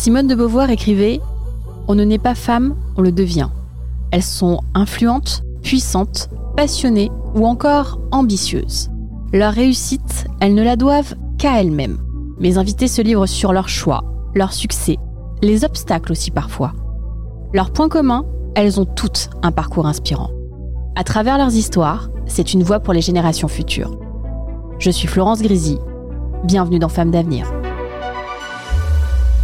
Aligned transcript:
Simone 0.00 0.28
de 0.28 0.34
Beauvoir 0.34 0.70
écrivait 0.70 1.20
On 1.86 1.94
ne 1.94 2.04
naît 2.04 2.16
pas 2.16 2.34
femme, 2.34 2.74
on 2.96 3.02
le 3.02 3.12
devient. 3.12 3.50
Elles 4.12 4.22
sont 4.22 4.60
influentes, 4.72 5.42
puissantes, 5.60 6.30
passionnées 6.56 7.10
ou 7.34 7.46
encore 7.46 8.00
ambitieuses. 8.10 8.88
Leur 9.34 9.52
réussite, 9.52 10.26
elles 10.40 10.54
ne 10.54 10.62
la 10.62 10.76
doivent 10.76 11.16
qu'à 11.36 11.60
elles-mêmes. 11.60 11.98
Mes 12.38 12.56
invités 12.56 12.88
se 12.88 13.02
livrent 13.02 13.26
sur 13.26 13.52
leurs 13.52 13.68
choix, 13.68 14.02
leurs 14.34 14.54
succès, 14.54 14.96
les 15.42 15.66
obstacles 15.66 16.12
aussi 16.12 16.30
parfois. 16.30 16.72
Leur 17.52 17.70
point 17.70 17.90
commun, 17.90 18.24
elles 18.54 18.80
ont 18.80 18.86
toutes 18.86 19.28
un 19.42 19.52
parcours 19.52 19.86
inspirant. 19.86 20.30
À 20.96 21.04
travers 21.04 21.36
leurs 21.36 21.54
histoires, 21.54 22.08
c'est 22.24 22.54
une 22.54 22.62
voix 22.62 22.80
pour 22.80 22.94
les 22.94 23.02
générations 23.02 23.48
futures. 23.48 23.98
Je 24.78 24.90
suis 24.90 25.08
Florence 25.08 25.42
Grisy. 25.42 25.76
Bienvenue 26.44 26.78
dans 26.78 26.88
Femmes 26.88 27.10
d'avenir. 27.10 27.52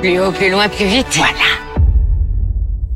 Plus 0.00 0.18
haut, 0.18 0.32
plus 0.32 0.50
loin, 0.50 0.66
plus 0.70 0.86
vite. 0.86 1.14
Voilà. 1.16 1.34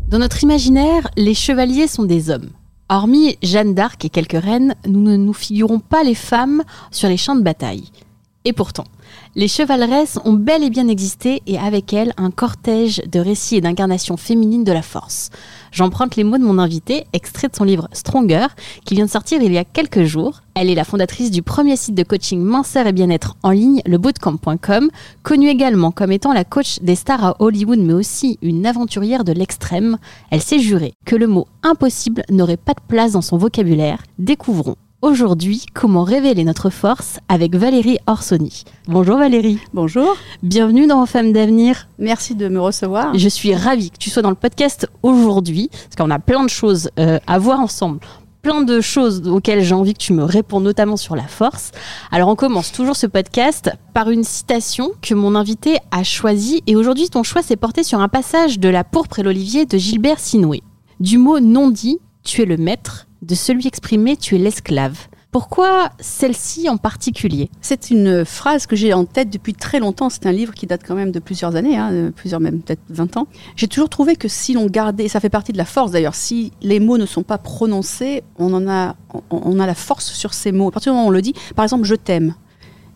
Dans 0.08 0.19
notre 0.19 0.42
imaginaire, 0.42 1.06
les 1.19 1.34
chevaliers 1.34 1.86
sont 1.86 2.05
des 2.05 2.30
hommes. 2.30 2.48
Hormis 2.88 3.36
Jeanne 3.42 3.74
d'Arc 3.74 4.02
et 4.06 4.08
quelques 4.08 4.42
reines, 4.42 4.74
nous 4.86 5.00
ne 5.00 5.16
nous 5.16 5.34
figurons 5.34 5.80
pas 5.80 6.02
les 6.02 6.14
femmes 6.14 6.62
sur 6.91 7.10
les 7.10 7.19
champs 7.19 7.36
de 7.36 7.42
bataille. 7.42 7.91
Et 8.47 8.55
pourtant, 8.55 8.84
les 9.37 9.48
chevaleresses 9.48 10.19
ont 10.25 10.34
bel 10.34 10.62
et 10.62 10.71
bien 10.71 10.88
existé 10.88 11.43
et 11.47 11.59
avec 11.59 11.93
elles 11.93 12.12
un 12.16 12.31
cortège 12.31 13.03
de 13.11 13.19
récits 13.19 13.56
et 13.56 13.61
d'incarnations 13.61 14.16
féminines 14.16 14.65
de 14.65 14.72
la 14.72 14.83
force. 14.83 15.31
J'emprunte 15.72 16.15
les 16.15 16.22
mots 16.22 16.38
de 16.38 16.44
mon 16.44 16.59
invitée, 16.59 17.06
extrait 17.12 17.49
de 17.49 17.56
son 17.56 17.65
livre 17.65 17.88
Stronger, 17.93 18.47
qui 18.84 18.94
vient 18.94 19.06
de 19.06 19.11
sortir 19.11 19.43
il 19.43 19.53
y 19.53 19.59
a 19.59 19.65
quelques 19.65 20.05
jours. 20.05 20.43
Elle 20.55 20.71
est 20.71 20.77
la 20.77 20.84
fondatrice 20.84 21.33
du 21.33 21.43
premier 21.43 21.75
site 21.77 21.97
de 21.97 22.05
coaching 22.05 22.41
minceur 22.41 22.87
et 22.87 22.93
bien-être 22.93 23.37
en 23.43 23.50
ligne, 23.50 23.83
le 23.87 23.99
bootcamp.com, 23.99 24.88
connue 25.25 25.49
également 25.49 25.91
comme 25.91 26.12
étant 26.12 26.33
la 26.33 26.44
coach 26.44 26.78
des 26.81 26.94
stars 26.94 27.25
à 27.25 27.37
Hollywood, 27.41 27.81
mais 27.81 27.93
aussi 27.93 28.38
une 28.41 28.65
aventurière 28.67 29.25
de 29.25 29.33
l'extrême. 29.33 29.99
Elle 30.31 30.43
s'est 30.43 30.61
jurée 30.61 30.94
que 31.05 31.17
le 31.17 31.27
mot 31.27 31.49
impossible 31.65 32.22
n'aurait 32.31 32.56
pas 32.56 32.75
de 32.75 32.87
place 32.87 33.12
dans 33.12 33.22
son 33.22 33.37
vocabulaire. 33.37 33.99
Découvrons 34.19 34.77
aujourd'hui 35.04 35.66
comment 35.75 36.03
révéler 36.03 36.44
notre 36.44 36.70
force 36.70 37.19
avec 37.28 37.54
Valérie 37.54 37.98
Orsoni. 38.06 38.65
Bonjour 38.88 39.19
Valérie. 39.19 39.59
Bonjour, 39.75 40.16
Bienvenue 40.42 40.87
dans 40.87 41.04
Femmes 41.04 41.32
d'avenir. 41.32 41.88
merci 41.98 42.34
de 42.34 42.48
me 42.48 42.59
recevoir. 42.59 43.16
Je 43.16 43.28
suis 43.28 43.54
ravie 43.54 43.91
que 43.91 43.98
tu 43.98 44.09
sois 44.09 44.22
dans 44.22 44.31
le 44.31 44.34
podcast 44.34 44.88
aujourd'hui, 45.03 45.69
parce 45.70 45.97
qu'on 45.98 46.10
a 46.10 46.19
plein 46.19 46.43
de 46.43 46.48
choses 46.48 46.88
euh, 46.98 47.19
à 47.26 47.38
voir 47.38 47.60
ensemble, 47.60 48.00
plein 48.41 48.62
de 48.62 48.81
choses 48.81 49.28
auxquelles 49.28 49.62
j'ai 49.62 49.75
envie 49.75 49.93
que 49.93 49.98
tu 49.98 50.14
me 50.14 50.25
réponds, 50.25 50.60
notamment 50.60 50.97
sur 50.97 51.16
la 51.16 51.28
force. 51.28 51.72
Alors 52.10 52.31
on 52.31 52.34
commence 52.34 52.72
toujours 52.72 52.97
ce 52.97 53.06
podcast 53.06 53.70
par 53.93 54.09
une 54.09 54.25
citation 54.25 54.93
que 55.03 55.12
mon 55.12 55.34
invité 55.34 55.76
a 55.91 56.03
choisie, 56.03 56.62
et 56.66 56.76
aujourd'hui 56.76 57.10
ton 57.10 57.22
choix 57.22 57.43
s'est 57.43 57.56
porté 57.56 57.82
sur 57.82 58.00
un 58.00 58.09
passage 58.09 58.59
de 58.59 58.70
La 58.70 58.84
pourpre 58.84 59.19
et 59.19 59.22
l'olivier 59.22 59.66
de 59.66 59.76
Gilbert 59.76 60.19
Sinoué. 60.19 60.62
Du 60.98 61.19
mot 61.19 61.41
non 61.41 61.69
dit, 61.69 61.98
tu 62.25 62.41
es 62.41 62.47
le 62.47 62.56
maître, 62.56 63.06
de 63.22 63.34
celui 63.34 63.66
exprimé, 63.66 64.16
tu 64.16 64.34
es 64.36 64.38
l'esclave. 64.38 65.08
Pourquoi 65.34 65.91
celle-ci 65.98 66.69
en 66.69 66.76
particulier? 66.76 67.50
C'est 67.60 67.91
une 67.91 68.25
phrase 68.25 68.69
que 68.69 68.76
j'ai 68.76 68.92
en 68.92 69.04
tête 69.04 69.30
depuis 69.30 69.52
très 69.52 69.80
longtemps. 69.80 70.08
C'est 70.08 70.26
un 70.26 70.32
livre 70.32 70.54
qui 70.54 70.69
date 70.69 70.82
quand 70.86 70.94
même 70.94 71.10
de 71.10 71.19
plusieurs 71.19 71.56
années, 71.56 71.76
hein, 71.76 72.12
plusieurs 72.14 72.38
même 72.38 72.60
peut-être 72.60 72.82
20 72.91 73.16
ans. 73.16 73.26
J'ai 73.56 73.66
toujours 73.66 73.88
trouvé 73.88 74.14
que 74.14 74.28
si 74.28 74.52
l'on 74.52 74.66
gardait, 74.66 75.08
ça 75.08 75.19
fait 75.19 75.30
partie 75.30 75.50
de 75.50 75.58
la 75.58 75.64
force 75.64 75.91
d'ailleurs, 75.91 76.14
si 76.14 76.52
les 76.62 76.78
mots 76.78 76.98
ne 76.98 77.04
sont 77.04 77.25
pas 77.25 77.36
prononcés, 77.36 78.22
on 78.38 78.54
en 78.54 78.69
a, 78.69 78.94
on, 79.31 79.58
a 79.58 79.66
la 79.66 79.75
force 79.75 80.12
sur 80.12 80.34
ces 80.34 80.52
mots. 80.52 80.69
À 80.69 80.70
partir 80.70 80.92
du 80.92 80.94
moment 80.94 81.06
où 81.06 81.10
on 81.10 81.12
le 81.12 81.20
dit, 81.20 81.34
par 81.56 81.64
exemple, 81.64 81.82
je 81.82 81.96
t'aime. 81.96 82.36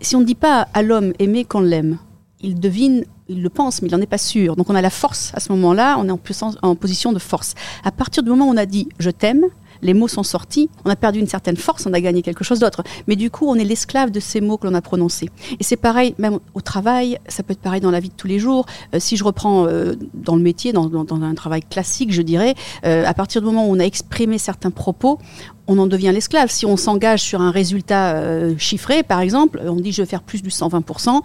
Si 0.01 0.15
on 0.15 0.21
ne 0.21 0.25
dit 0.25 0.37
pas 0.37 0.69
à 0.75 0.83
l'homme 0.83 1.15
aimer 1.19 1.45
qu'on 1.45 1.59
l'aime, 1.59 1.99
il 2.41 2.61
devine, 2.61 3.05
il 3.29 3.43
le 3.43 3.51
pense, 3.51 3.83
mais 3.83 3.89
il 3.89 3.91
n'en 3.91 4.01
est 4.01 4.07
pas 4.07 4.17
sûr. 4.17 4.55
Donc 4.55 4.71
on 4.71 4.77
a 4.77 4.81
la 4.81 4.91
force 4.91 5.33
à 5.35 5.41
ce 5.41 5.51
moment-là, 5.51 5.97
on 5.99 6.07
est 6.07 6.57
en 6.63 6.75
position 6.77 7.13
de 7.13 7.19
force. 7.19 7.55
À 7.83 7.91
partir 7.91 8.23
du 8.23 8.31
moment 8.31 8.47
où 8.47 8.53
on 8.53 8.57
a 8.57 8.67
dit 8.67 8.89
je 9.01 9.11
t'aime, 9.11 9.47
les 9.83 9.95
mots 9.95 10.09
sont 10.09 10.23
sortis, 10.23 10.69
on 10.85 10.91
a 10.91 10.97
perdu 10.97 11.19
une 11.19 11.27
certaine 11.27 11.57
force, 11.57 11.87
on 11.87 11.93
a 11.93 12.01
gagné 12.01 12.23
quelque 12.23 12.45
chose 12.45 12.61
d'autre. 12.61 12.83
Mais 13.07 13.17
du 13.17 13.31
coup, 13.31 13.47
on 13.49 13.55
est 13.55 13.65
l'esclave 13.65 14.11
de 14.11 14.21
ces 14.21 14.41
mots 14.41 14.57
que 14.57 14.67
l'on 14.67 14.75
a 14.75 14.81
prononcés. 14.83 15.31
Et 15.59 15.65
c'est 15.65 15.77
pareil, 15.77 16.15
même 16.19 16.39
au 16.55 16.61
travail, 16.61 17.19
ça 17.29 17.43
peut 17.43 17.53
être 17.53 17.61
pareil 17.61 17.81
dans 17.81 17.91
la 17.91 18.01
vie 18.01 18.09
de 18.09 18.15
tous 18.15 18.27
les 18.27 18.39
jours. 18.39 18.67
Euh, 18.95 19.01
si 19.01 19.17
je 19.17 19.25
reprends 19.25 19.67
euh, 19.67 19.95
dans 20.15 20.37
le 20.37 20.43
métier, 20.43 20.73
dans, 20.73 20.89
un 20.89 21.35
travail 21.35 21.63
classique, 21.63 22.13
je 22.13 22.23
dirais, 22.23 22.55
euh, 22.85 23.05
à 23.07 23.15
partir 23.15 23.41
du 23.41 23.47
moment 23.47 23.67
où 23.67 23.75
on 23.75 23.81
a 23.81 23.85
exprimé 23.85 24.39
certains 24.39 24.71
propos, 24.71 25.19
on 25.67 25.79
en 25.79 25.87
devient 25.87 26.13
l'esclave. 26.15 26.51
Si 26.51 26.65
on 26.65 26.77
s'engage 26.77 27.21
sur 27.21 27.43
un 27.43 27.51
résultat 27.51 28.57
chiffré, 28.57 29.03
par 29.03 29.21
exemple, 29.21 29.61
on 29.67 29.77
dit 29.77 29.93
je 29.93 30.01
vais 30.01 30.07
faire 30.07 30.23
plus 30.23 30.43
du 30.43 30.49
120%, 30.49 31.21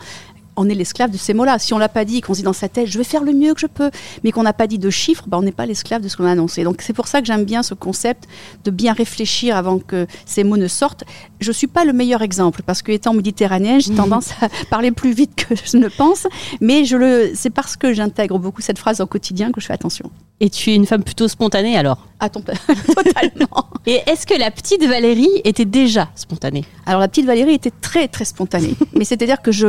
on 0.56 0.69
est 0.69 0.75
l'esclave 0.75 1.12
de 1.12 1.18
ces 1.18 1.34
mots-là. 1.34 1.59
Si 1.59 1.74
on 1.74 1.78
l'a 1.78 1.90
pas 1.90 2.06
dit, 2.06 2.22
qu'on 2.22 2.34
se 2.34 2.40
dit 2.40 2.44
dans 2.44 2.53
sa 2.53 2.69
tête, 2.69 2.88
je 2.88 2.97
vais 2.97 3.03
faire 3.03 3.24
le 3.24 3.34
mieux 3.34 3.53
que 3.53 3.59
je 3.59 3.68
peux, 3.68 3.91
mais 4.24 4.31
qu'on 4.31 4.44
n'a 4.44 4.53
pas 4.53 4.68
dit 4.68 4.80
de 4.80 4.90
chiffres, 4.90 5.25
ben, 5.28 5.38
on 5.38 5.41
n'est 5.41 5.52
pas 5.52 5.66
l'esclave 5.66 6.02
de 6.02 6.08
ce 6.08 6.18
qu'on 6.18 6.25
a 6.25 6.31
annoncé. 6.31 6.64
Donc 6.64 6.81
c'est 6.81 6.94
pour 6.94 7.08
ça 7.08 7.22
que 7.22 7.28
j'aime 7.28 7.46
bien 7.46 7.64
ce 7.64 7.74
concept 7.74 8.28
de 8.64 8.72
bien 8.72 8.94
réfléchir 8.94 9.56
avant 9.56 9.80
que 9.80 10.08
ces 10.25 10.44
mots 10.44 10.58
ne 10.58 10.68
sortent. 10.68 11.03
Je 11.40 11.52
suis 11.52 11.68
pas 11.68 11.86
le 11.86 11.94
meilleur 11.94 12.22
exemple 12.22 12.62
parce 12.66 12.81
que 12.81 12.91
étant 12.91 13.14
méditerranéenne, 13.14 13.81
j'ai 13.81 13.94
tendance 13.94 14.31
à 14.41 14.50
parler 14.69 14.91
plus 14.91 15.14
vite 15.14 15.36
que 15.36 15.56
je 15.56 15.78
ne 15.78 15.88
pense, 15.88 16.28
mais 16.62 16.85
je 16.85 16.97
le, 16.97 17.31
c'est 17.35 17.50
parce 17.50 17.75
que 17.75 17.94
j'intègre 17.94 18.40
beaucoup 18.40 18.62
cette 18.62 18.80
phrase 18.80 19.02
au 19.02 19.08
quotidien 19.08 19.52
que 19.52 19.62
je 19.62 19.66
fais 19.66 19.74
attention. 19.74 20.12
Et 20.40 20.50
tu 20.50 20.72
es 20.72 20.75
une 20.75 20.85
femme 20.85 21.03
plutôt 21.03 21.28
spontanée 21.28 21.78
alors? 21.78 22.08
À 22.20 22.30
ton 22.30 22.41
totalement. 22.96 23.68
Et 23.85 24.02
est-ce 24.08 24.26
que 24.26 24.38
la 24.38 24.52
petite 24.52 24.84
Valérie 24.85 25.41
était 25.44 25.66
déjà 25.66 26.09
spontanée? 26.16 26.66
Alors 26.85 27.02
la 27.02 27.08
petite 27.08 27.26
Valérie 27.26 27.53
était 27.53 27.72
très 27.82 28.08
très 28.08 28.26
spontanée, 28.26 28.76
mais 28.94 29.06
c'est-à-dire 29.06 29.41
que 29.41 29.52
je 29.52 29.67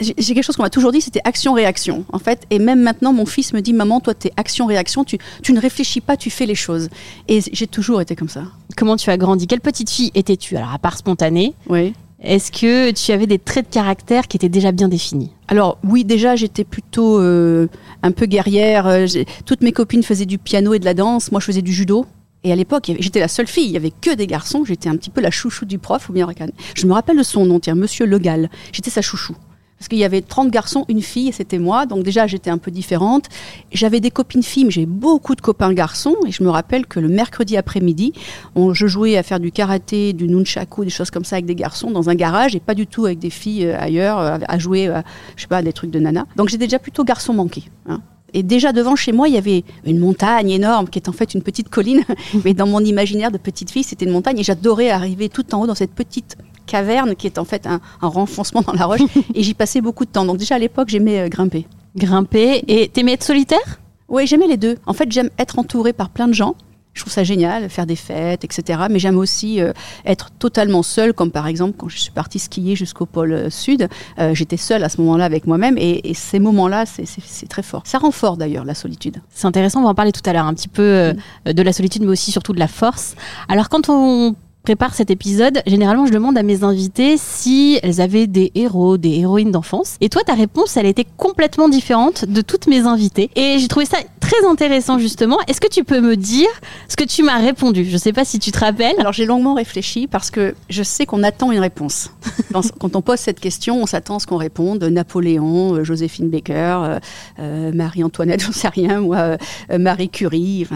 j'ai 0.00 0.12
quelque 0.14 0.42
chose 0.42 0.56
qu'on 0.56 0.64
m'a 0.64 0.70
toujours 0.70 0.90
dit, 0.92 1.00
c'était 1.00 1.20
action-réaction, 1.24 2.04
en 2.12 2.18
fait. 2.18 2.44
Et 2.50 2.58
même 2.58 2.82
maintenant, 2.82 3.12
mon 3.12 3.26
fils 3.26 3.52
me 3.52 3.60
dit, 3.60 3.72
maman, 3.72 4.00
toi, 4.00 4.12
t'es 4.14 4.32
action-réaction, 4.36 5.04
tu, 5.04 5.18
tu 5.42 5.52
ne 5.52 5.60
réfléchis 5.60 6.00
pas, 6.00 6.16
tu 6.16 6.30
fais 6.30 6.46
les 6.46 6.56
choses. 6.56 6.88
Et 7.28 7.40
j'ai 7.52 7.66
toujours 7.68 8.00
été 8.00 8.16
comme 8.16 8.28
ça. 8.28 8.42
Comment 8.76 8.96
tu 8.96 9.10
as 9.10 9.16
grandi? 9.16 9.46
Quelle 9.46 9.60
petite 9.60 9.90
fille 9.90 10.10
étais-tu 10.14 10.56
Alors 10.56 10.72
à 10.74 10.78
part 10.78 10.98
spontanée, 10.98 11.54
Oui. 11.68 11.94
est-ce 12.20 12.50
que 12.50 12.90
tu 12.90 13.12
avais 13.12 13.26
des 13.28 13.38
traits 13.38 13.68
de 13.68 13.72
caractère 13.74 14.26
qui 14.26 14.36
étaient 14.36 14.48
déjà 14.48 14.72
bien 14.72 14.88
définis? 14.88 15.30
Alors 15.46 15.78
oui, 15.84 16.04
déjà, 16.04 16.34
j'étais 16.34 16.64
plutôt 16.64 17.20
euh, 17.20 17.68
un 18.02 18.10
peu 18.10 18.26
guerrière. 18.26 18.86
Euh, 18.88 19.06
Toutes 19.46 19.60
mes 19.62 19.72
copines 19.72 20.02
faisaient 20.02 20.26
du 20.26 20.38
piano 20.38 20.74
et 20.74 20.80
de 20.80 20.84
la 20.86 20.94
danse. 20.94 21.30
Moi, 21.30 21.40
je 21.40 21.46
faisais 21.46 21.62
du 21.62 21.72
judo. 21.72 22.04
Et 22.42 22.52
à 22.52 22.56
l'époque, 22.56 22.90
j'étais 22.98 23.20
la 23.20 23.28
seule 23.28 23.46
fille. 23.46 23.66
Il 23.66 23.70
y 23.72 23.76
avait 23.76 23.92
que 23.92 24.14
des 24.14 24.26
garçons. 24.26 24.64
J'étais 24.66 24.88
un 24.88 24.96
petit 24.96 25.10
peu 25.10 25.20
la 25.20 25.30
chouchou 25.30 25.64
du 25.66 25.78
prof. 25.78 26.08
Ou 26.08 26.12
bien 26.12 26.26
je 26.74 26.86
me 26.86 26.92
rappelle 26.92 27.16
de 27.16 27.22
son 27.22 27.46
nom, 27.46 27.60
tiens, 27.60 27.74
Monsieur 27.76 28.04
Legal. 28.06 28.50
J'étais 28.72 28.90
sa 28.90 29.00
chouchou. 29.02 29.34
Parce 29.78 29.88
qu'il 29.88 29.98
y 29.98 30.04
avait 30.04 30.22
30 30.22 30.50
garçons, 30.50 30.84
une 30.88 31.02
fille, 31.02 31.28
et 31.28 31.32
c'était 31.32 31.58
moi. 31.58 31.84
Donc 31.84 32.04
déjà, 32.04 32.26
j'étais 32.26 32.50
un 32.50 32.58
peu 32.58 32.70
différente. 32.70 33.28
J'avais 33.72 34.00
des 34.00 34.10
copines 34.10 34.42
filles, 34.42 34.64
mais 34.64 34.70
j'ai 34.70 34.86
beaucoup 34.86 35.34
de 35.34 35.40
copains 35.40 35.72
garçons. 35.72 36.16
Et 36.26 36.32
je 36.32 36.42
me 36.42 36.48
rappelle 36.48 36.86
que 36.86 37.00
le 37.00 37.08
mercredi 37.08 37.56
après-midi, 37.56 38.12
je 38.56 38.86
jouais 38.86 39.16
à 39.16 39.22
faire 39.22 39.40
du 39.40 39.52
karaté, 39.52 40.12
du 40.12 40.28
nunchaku, 40.28 40.84
des 40.84 40.90
choses 40.90 41.10
comme 41.10 41.24
ça 41.24 41.36
avec 41.36 41.46
des 41.46 41.54
garçons 41.54 41.90
dans 41.90 42.08
un 42.08 42.14
garage, 42.14 42.54
et 42.54 42.60
pas 42.60 42.74
du 42.74 42.86
tout 42.86 43.06
avec 43.06 43.18
des 43.18 43.30
filles 43.30 43.66
euh, 43.66 43.78
ailleurs, 43.78 44.18
euh, 44.18 44.38
à 44.46 44.58
jouer, 44.58 44.88
euh, 44.88 45.02
je 45.36 45.42
sais 45.42 45.48
pas, 45.48 45.62
des 45.62 45.72
trucs 45.72 45.90
de 45.90 45.98
nana. 45.98 46.26
Donc 46.36 46.48
j'étais 46.48 46.66
déjà 46.66 46.78
plutôt 46.78 47.04
garçon 47.04 47.34
manqué. 47.34 47.64
Hein. 47.86 48.00
Et 48.32 48.42
déjà 48.42 48.72
devant 48.72 48.96
chez 48.96 49.12
moi, 49.12 49.28
il 49.28 49.34
y 49.34 49.38
avait 49.38 49.64
une 49.84 49.98
montagne 49.98 50.50
énorme 50.50 50.88
qui 50.88 50.98
est 50.98 51.08
en 51.08 51.12
fait 51.12 51.34
une 51.34 51.42
petite 51.42 51.68
colline. 51.68 52.02
Mais 52.44 52.52
dans 52.52 52.66
mon 52.66 52.80
imaginaire 52.80 53.30
de 53.30 53.38
petite 53.38 53.70
fille, 53.70 53.84
c'était 53.84 54.06
une 54.06 54.10
montagne. 54.10 54.38
Et 54.38 54.42
j'adorais 54.42 54.90
arriver 54.90 55.28
tout 55.28 55.54
en 55.54 55.62
haut 55.62 55.66
dans 55.66 55.76
cette 55.76 55.92
petite 55.92 56.36
caverne 56.66 57.14
qui 57.14 57.26
est 57.26 57.38
en 57.38 57.44
fait 57.44 57.66
un, 57.66 57.80
renfoncement 58.00 58.62
dans 58.62 58.72
la 58.72 58.86
roche. 58.86 59.00
et 59.34 59.42
j'y 59.42 59.54
passais 59.54 59.80
beaucoup 59.80 60.04
de 60.04 60.10
temps. 60.10 60.24
Donc 60.24 60.38
déjà 60.38 60.56
à 60.56 60.58
l'époque, 60.58 60.88
j'aimais 60.88 61.20
euh, 61.20 61.28
grimper. 61.28 61.66
Grimper. 61.96 62.64
Et 62.68 62.88
t'aimais 62.88 63.12
être 63.12 63.24
solitaire? 63.24 63.80
Oui, 64.08 64.26
j'aimais 64.26 64.46
les 64.46 64.56
deux. 64.56 64.76
En 64.86 64.92
fait, 64.92 65.10
j'aime 65.10 65.30
être 65.38 65.58
entourée 65.58 65.92
par 65.92 66.10
plein 66.10 66.28
de 66.28 66.34
gens. 66.34 66.54
Je 66.92 67.00
trouve 67.00 67.12
ça 67.12 67.24
génial, 67.24 67.68
faire 67.70 67.86
des 67.86 67.96
fêtes, 67.96 68.44
etc. 68.44 68.82
Mais 68.88 69.00
j'aime 69.00 69.18
aussi 69.18 69.60
euh, 69.60 69.72
être 70.06 70.30
totalement 70.30 70.84
seule, 70.84 71.12
comme 71.12 71.32
par 71.32 71.48
exemple 71.48 71.74
quand 71.76 71.88
je 71.88 71.98
suis 71.98 72.12
partie 72.12 72.38
skier 72.38 72.76
jusqu'au 72.76 73.04
pôle 73.04 73.32
euh, 73.32 73.50
Sud. 73.50 73.88
J'étais 74.32 74.56
seule 74.56 74.84
à 74.84 74.88
ce 74.88 75.00
moment-là 75.00 75.24
avec 75.24 75.48
moi-même 75.48 75.76
et, 75.76 76.14
ces 76.14 76.38
moments-là, 76.38 76.84
c'est 76.86 77.48
très 77.48 77.62
fort. 77.62 77.82
Ça 77.84 77.98
rend 77.98 78.12
fort 78.12 78.36
d'ailleurs, 78.36 78.64
la 78.64 78.74
solitude. 78.74 79.20
C'est 79.30 79.46
intéressant, 79.46 79.80
on 79.80 79.84
va 79.84 79.88
en 79.88 79.94
parler 79.94 80.12
tout 80.12 80.22
à 80.24 80.32
l'heure 80.32 80.46
un 80.46 80.54
petit 80.54 80.68
peu 80.68 81.12
mm. 81.46 81.52
de 81.52 81.62
la 81.62 81.72
solitude, 81.72 82.02
mais 82.02 82.10
aussi 82.10 82.30
surtout 82.30 82.52
de 82.52 82.60
la 82.60 82.68
force. 82.68 83.16
Alors 83.48 83.68
quand 83.68 83.88
on 83.88 84.36
prépare 84.64 84.94
cet 84.94 85.10
épisode, 85.10 85.60
généralement 85.66 86.06
je 86.06 86.12
demande 86.12 86.38
à 86.38 86.42
mes 86.42 86.64
invités 86.64 87.16
si 87.18 87.78
elles 87.82 88.00
avaient 88.00 88.26
des 88.26 88.50
héros, 88.54 88.96
des 88.96 89.20
héroïnes 89.20 89.50
d'enfance. 89.50 89.96
Et 90.00 90.08
toi, 90.08 90.22
ta 90.24 90.32
réponse, 90.32 90.78
elle 90.78 90.86
était 90.86 91.06
complètement 91.18 91.68
différente 91.68 92.24
de 92.24 92.40
toutes 92.40 92.66
mes 92.66 92.80
invitées. 92.80 93.30
Et 93.36 93.58
j'ai 93.58 93.68
trouvé 93.68 93.84
ça 93.84 93.98
très 94.20 94.46
intéressant 94.46 94.98
justement. 94.98 95.36
Est-ce 95.48 95.60
que 95.60 95.68
tu 95.68 95.84
peux 95.84 96.00
me 96.00 96.16
dire 96.16 96.48
ce 96.88 96.96
que 96.96 97.04
tu 97.04 97.22
m'as 97.22 97.38
répondu? 97.38 97.84
Je 97.84 97.96
sais 97.98 98.14
pas 98.14 98.24
si 98.24 98.38
tu 98.38 98.52
te 98.52 98.58
rappelles. 98.58 98.96
Alors 98.98 99.12
j'ai 99.12 99.26
longuement 99.26 99.52
réfléchi 99.52 100.06
parce 100.06 100.30
que 100.30 100.54
je 100.70 100.82
sais 100.82 101.04
qu'on 101.04 101.22
attend 101.22 101.52
une 101.52 101.60
réponse. 101.60 102.10
Quand 102.80 102.96
on 102.96 103.02
pose 103.02 103.18
cette 103.18 103.40
question, 103.40 103.82
on 103.82 103.86
s'attend 103.86 104.16
à 104.16 104.18
ce 104.18 104.26
qu'on 104.26 104.38
réponde 104.38 104.82
Napoléon, 104.82 105.74
euh, 105.74 105.84
Joséphine 105.84 106.30
Baker, 106.30 106.52
euh, 106.54 106.98
euh, 107.38 107.72
Marie-Antoinette, 107.74 108.40
j'en 108.46 108.52
sais 108.52 108.68
rien, 108.68 109.00
moi, 109.00 109.36
Marie 109.78 110.08
Curie. 110.08 110.66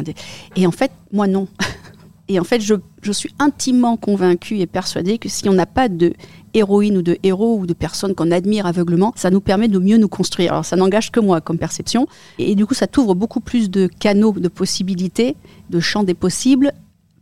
Et 0.57 0.67
en 0.67 0.73
fait, 0.73 0.91
moi 1.11 1.27
non. 1.27 1.49
Et 2.29 2.39
en 2.39 2.45
fait, 2.45 2.61
je, 2.61 2.75
suis 3.13 3.35
intimement 3.39 3.97
convaincue 3.97 4.59
et 4.59 4.67
persuadée 4.67 5.19
que 5.19 5.29
si 5.29 5.49
on 5.49 5.55
n'a 5.55 5.67
pas 5.67 5.89
de 5.89 6.13
héroïne 6.53 6.99
ou 6.99 7.03
de 7.03 7.17
héros 7.23 7.59
ou 7.59 7.67
de 7.67 7.73
personnes 7.73 8.15
qu'on 8.15 8.31
admire 8.31 8.67
aveuglement, 8.67 9.13
ça 9.17 9.31
nous 9.31 9.41
permet 9.41 9.69
de 9.69 9.79
mieux 9.79 9.97
nous 9.97 10.09
construire. 10.09 10.53
Alors 10.53 10.65
ça 10.65 10.77
n'engage 10.77 11.11
que 11.11 11.21
moi 11.21 11.41
comme 11.41 11.59
perception. 11.59 12.07
Et 12.39 12.55
du 12.55 12.67
coup, 12.67 12.75
ça 12.75 12.87
t'ouvre 12.87 13.15
beaucoup 13.15 13.41
plus 13.41 13.71
de 13.71 13.87
canaux, 13.87 14.33
de 14.33 14.49
possibilités, 14.49 15.37
de 15.71 15.81
champs 15.81 16.05
des 16.05 16.15
possibles 16.15 16.73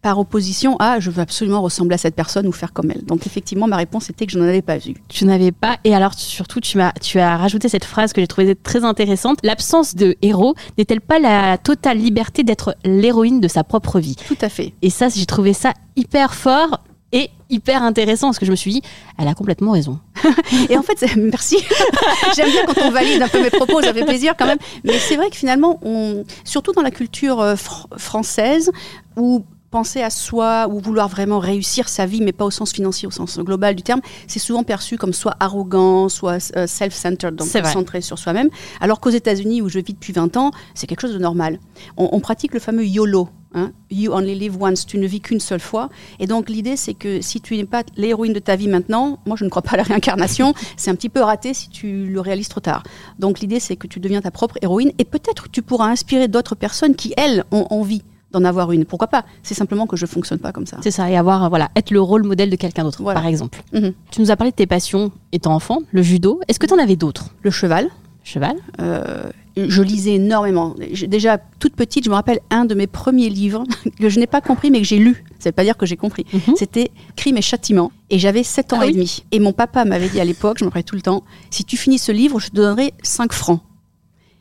par 0.06 0.20
opposition 0.20 0.76
à 0.78 1.00
je 1.00 1.10
veux 1.10 1.20
absolument 1.20 1.60
ressembler 1.60 1.96
à 1.96 1.98
cette 1.98 2.14
personne 2.14 2.46
ou 2.46 2.52
faire 2.52 2.72
comme 2.72 2.92
elle. 2.92 3.04
Donc 3.04 3.26
effectivement, 3.26 3.66
ma 3.66 3.76
réponse 3.76 4.08
était 4.08 4.24
que 4.24 4.30
je 4.30 4.38
n'en 4.38 4.44
avais 4.44 4.62
pas 4.62 4.78
vu. 4.78 4.94
Tu 5.08 5.24
n'avais 5.24 5.50
pas. 5.50 5.78
Et 5.82 5.96
alors 5.96 6.14
surtout, 6.14 6.60
tu 6.60 6.80
as, 6.80 6.92
tu 7.02 7.18
as 7.18 7.36
rajouté 7.36 7.68
cette 7.68 7.84
phrase 7.84 8.12
que 8.12 8.20
j'ai 8.20 8.28
trouvée 8.28 8.54
très 8.54 8.84
intéressante. 8.84 9.40
L'absence 9.42 9.96
de 9.96 10.14
héros 10.22 10.54
n'est-elle 10.78 11.00
pas 11.00 11.18
la 11.18 11.58
totale 11.58 11.98
liberté 11.98 12.44
d'être 12.44 12.76
l'héroïne 12.84 13.40
de 13.40 13.48
sa 13.48 13.64
propre 13.64 13.98
vie? 13.98 14.14
Tout 14.28 14.38
à 14.42 14.48
fait. 14.48 14.74
Et 14.80 14.90
ça, 14.90 15.08
j'ai 15.08 15.26
trouvé 15.26 15.52
ça 15.52 15.72
hyper 15.96 16.34
fort 16.34 16.84
et 17.10 17.30
hyper 17.50 17.82
intéressant 17.82 18.28
parce 18.28 18.38
que 18.38 18.46
je 18.46 18.52
me 18.52 18.56
suis 18.56 18.70
dit, 18.70 18.82
elle 19.18 19.26
a 19.26 19.34
complètement 19.34 19.72
raison. 19.72 19.98
et 20.70 20.78
en 20.78 20.82
fait, 20.82 21.04
merci. 21.16 21.56
J'aime 22.36 22.50
bien 22.50 22.64
quand 22.64 22.80
on 22.80 22.92
valide 22.92 23.22
un 23.22 23.28
peu 23.28 23.42
mes 23.42 23.50
propos, 23.50 23.82
ça 23.82 23.92
fait 23.92 24.04
plaisir 24.04 24.34
quand 24.38 24.46
même. 24.46 24.58
Mais 24.84 25.00
c'est 25.00 25.16
vrai 25.16 25.30
que 25.30 25.36
finalement, 25.36 25.80
on, 25.82 26.22
surtout 26.44 26.70
dans 26.70 26.82
la 26.82 26.92
culture 26.92 27.40
euh, 27.40 27.56
française, 27.96 28.70
où 29.16 29.44
penser 29.76 30.00
à 30.00 30.08
soi 30.08 30.68
ou 30.70 30.80
vouloir 30.80 31.06
vraiment 31.06 31.38
réussir 31.38 31.90
sa 31.90 32.06
vie, 32.06 32.22
mais 32.22 32.32
pas 32.32 32.46
au 32.46 32.50
sens 32.50 32.72
financier, 32.72 33.06
au 33.06 33.10
sens 33.10 33.38
global 33.38 33.74
du 33.74 33.82
terme, 33.82 34.00
c'est 34.26 34.38
souvent 34.38 34.62
perçu 34.62 34.96
comme 34.96 35.12
soit 35.12 35.36
arrogant, 35.38 36.08
soit 36.08 36.50
euh, 36.56 36.66
self-centered, 36.66 37.34
donc 37.34 37.46
centré 37.48 38.00
sur 38.00 38.18
soi-même. 38.18 38.48
Alors 38.80 39.00
qu'aux 39.00 39.10
États-Unis, 39.10 39.60
où 39.60 39.68
je 39.68 39.78
vis 39.80 39.92
depuis 39.92 40.14
20 40.14 40.38
ans, 40.38 40.50
c'est 40.74 40.86
quelque 40.86 41.02
chose 41.02 41.12
de 41.12 41.18
normal. 41.18 41.60
On, 41.98 42.20
pratique 42.20 42.54
le 42.54 42.60
fameux 42.60 42.86
YOLO. 42.86 43.28
Hein. 43.52 43.72
you 43.90 44.12
only 44.12 44.34
live 44.34 44.56
once, 44.60 44.86
tu 44.86 44.96
ne 44.96 45.06
vis 45.06 45.20
qu'une 45.20 45.40
seule 45.40 45.60
fois. 45.60 45.90
Et 46.20 46.26
donc 46.26 46.48
l'idée, 46.48 46.76
c'est 46.76 46.94
que 46.94 47.20
si 47.20 47.42
tu 47.42 47.54
n'es 47.58 47.66
pas 47.66 47.82
l'héroïne 47.98 48.32
de 48.32 48.38
ta 48.38 48.56
vie 48.56 48.68
maintenant, 48.68 49.18
moi 49.26 49.36
je 49.38 49.44
ne 49.44 49.50
crois 49.50 49.62
pas 49.62 49.72
à 49.72 49.76
la 49.76 49.82
réincarnation, 49.82 50.54
c'est 50.78 50.90
un 50.90 50.94
petit 50.94 51.10
peu 51.10 51.20
raté 51.20 51.52
si 51.52 51.68
tu 51.68 52.06
le 52.06 52.20
réalises 52.20 52.48
trop 52.48 52.60
tard. 52.60 52.82
Donc 53.18 53.40
l'idée, 53.40 53.60
c'est 53.60 53.76
que 53.76 53.86
tu 53.86 54.00
deviens 54.00 54.22
ta 54.22 54.30
propre 54.30 54.56
héroïne 54.62 54.92
et 54.98 55.04
peut-être 55.04 55.50
tu 55.50 55.60
pourras 55.60 55.88
inspirer 55.88 56.28
d'autres 56.28 56.54
personnes 56.54 56.94
qui, 56.94 57.12
elles, 57.18 57.44
ont 57.50 57.66
envie 57.68 58.02
d'en 58.38 58.44
avoir 58.44 58.72
une. 58.72 58.84
Pourquoi 58.84 59.08
pas? 59.08 59.24
C'est 59.42 59.54
simplement 59.54 59.86
que 59.86 59.96
je 59.96 60.06
fonctionne 60.06 60.38
pas 60.38 60.52
comme 60.52 60.66
ça. 60.66 60.78
C'est 60.82 60.90
ça, 60.90 61.10
et 61.10 61.16
avoir, 61.16 61.48
voilà, 61.48 61.70
être 61.76 61.90
le 61.90 62.00
rôle 62.00 62.22
modèle 62.22 62.50
de 62.50 62.56
quelqu'un 62.56 62.84
d'autre, 62.84 63.02
par 63.02 63.26
exemple. 63.26 63.62
Mhm. 63.72 63.92
Tu 64.10 64.20
nous 64.20 64.30
as 64.30 64.36
parlé 64.36 64.50
de 64.50 64.56
tes 64.56 64.66
passions 64.66 65.12
étant 65.32 65.54
enfant, 65.54 65.80
le 65.92 66.02
judo. 66.02 66.40
Est-ce 66.48 66.58
que 66.58 66.66
tu 66.66 66.74
en 66.74 66.78
avais 66.78 66.96
d'autres? 66.96 67.30
Le 67.42 67.50
cheval. 67.50 67.88
Cheval 68.24 68.56
euh, 68.80 69.30
Je 69.56 69.82
lisais 69.82 70.14
énormément. 70.14 70.74
Déjà, 71.06 71.38
toute 71.60 71.76
petite, 71.76 72.04
je 72.04 72.10
me 72.10 72.14
rappelle 72.14 72.40
un 72.50 72.64
de 72.64 72.74
mes 72.74 72.88
premiers 72.88 73.28
livres 73.28 73.64
que 74.00 74.08
je 74.08 74.18
n'ai 74.18 74.26
pas 74.26 74.40
compris, 74.40 74.70
mais 74.70 74.80
que 74.80 74.86
j'ai 74.86 74.98
lu. 74.98 75.24
Ça 75.38 75.50
veut 75.50 75.54
pas 75.54 75.64
dire 75.64 75.76
que 75.76 75.86
j'ai 75.86 75.96
compris. 75.96 76.26
Mhm. 76.32 76.56
C'était 76.56 76.90
Crime 77.14 77.36
et 77.36 77.42
Châtiment. 77.42 77.92
Et 78.10 78.18
j'avais 78.18 78.42
7 78.42 78.72
ans 78.72 78.78
ah 78.80 78.86
et 78.86 78.92
demi. 78.92 79.24
Et 79.30 79.38
mon 79.38 79.52
papa 79.52 79.84
m'avait 79.84 80.08
dit 80.08 80.20
à 80.20 80.24
l'époque, 80.24 80.58
je 80.58 80.64
me 80.64 80.70
rappelle 80.70 80.84
tout 80.84 80.96
le 80.96 81.02
temps, 81.02 81.22
si 81.50 81.64
tu 81.64 81.76
finis 81.76 81.98
ce 81.98 82.12
livre, 82.12 82.40
je 82.40 82.48
te 82.48 82.56
donnerai 82.56 82.94
5 83.02 83.32
francs. 83.32 83.60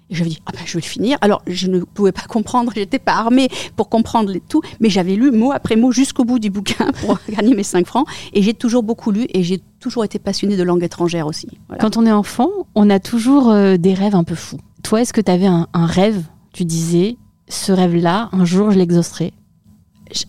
Et 0.10 0.16
j'avais 0.16 0.30
dit, 0.30 0.42
ah 0.46 0.52
ben, 0.54 0.60
je 0.66 0.74
vais 0.74 0.81
le 0.81 0.88
finir. 0.88 1.18
Alors, 1.22 1.42
je 1.48 1.68
ne 1.68 1.80
pouvais 1.80 2.12
pas 2.12 2.24
comprendre, 2.24 2.72
j'étais 2.75 3.00
pas 3.00 3.13
armée 3.13 3.50
pour 3.75 3.90
comprendre 3.90 4.30
les 4.31 4.40
tout, 4.40 4.62
mais 4.80 4.90
j'avais 4.90 5.16
lu 5.16 5.31
mot 5.31 5.52
après 5.52 5.75
mot 5.75 5.92
jusqu'au 5.92 6.25
bout 6.25 6.40
du 6.40 6.50
bouquin 6.50 6.92
pour 7.02 7.19
gagner 7.30 7.56
mes 7.56 7.63
5 7.63 7.86
francs. 7.86 8.07
Et 8.34 8.42
j'ai 8.42 8.54
toujours 8.54 8.84
beaucoup 8.84 9.12
lu 9.12 9.25
et 9.34 9.44
j'ai 9.44 9.62
toujours 9.80 10.04
été 10.04 10.19
passionnée 10.19 10.57
de 10.57 10.63
langue 10.63 10.84
étrangère 10.84 11.28
aussi. 11.28 11.48
Quand 11.80 11.98
on 11.98 12.06
est 12.06 12.12
enfant, 12.12 12.50
on 12.75 12.90
a 12.90 13.00
toujours 13.00 13.50
euh, 13.50 13.78
des 13.78 13.94
rêves 13.94 14.16
un 14.16 14.24
peu 14.24 14.36
fous. 14.36 14.60
Toi, 14.84 15.02
est-ce 15.02 15.13
que 15.13 15.22
tu 15.22 15.31
avais 15.31 15.48
un, 15.48 15.68
un 15.74 15.86
rêve? 15.86 16.24
Tu 16.54 16.66
disais, 16.66 17.18
ce 17.48 17.72
rêve-là, 17.72 18.30
un 18.31 18.46
jour, 18.46 18.72
je 18.72 18.78
l'exaucerai 18.78 19.34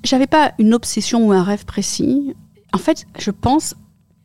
J'avais 0.02 0.26
pas 0.26 0.52
une 0.58 0.74
obsession 0.74 1.26
ou 1.26 1.32
un 1.32 1.42
rêve 1.42 1.64
précis. 1.64 2.34
En 2.72 2.78
fait, 2.78 3.06
je 3.18 3.30
pense 3.30 3.74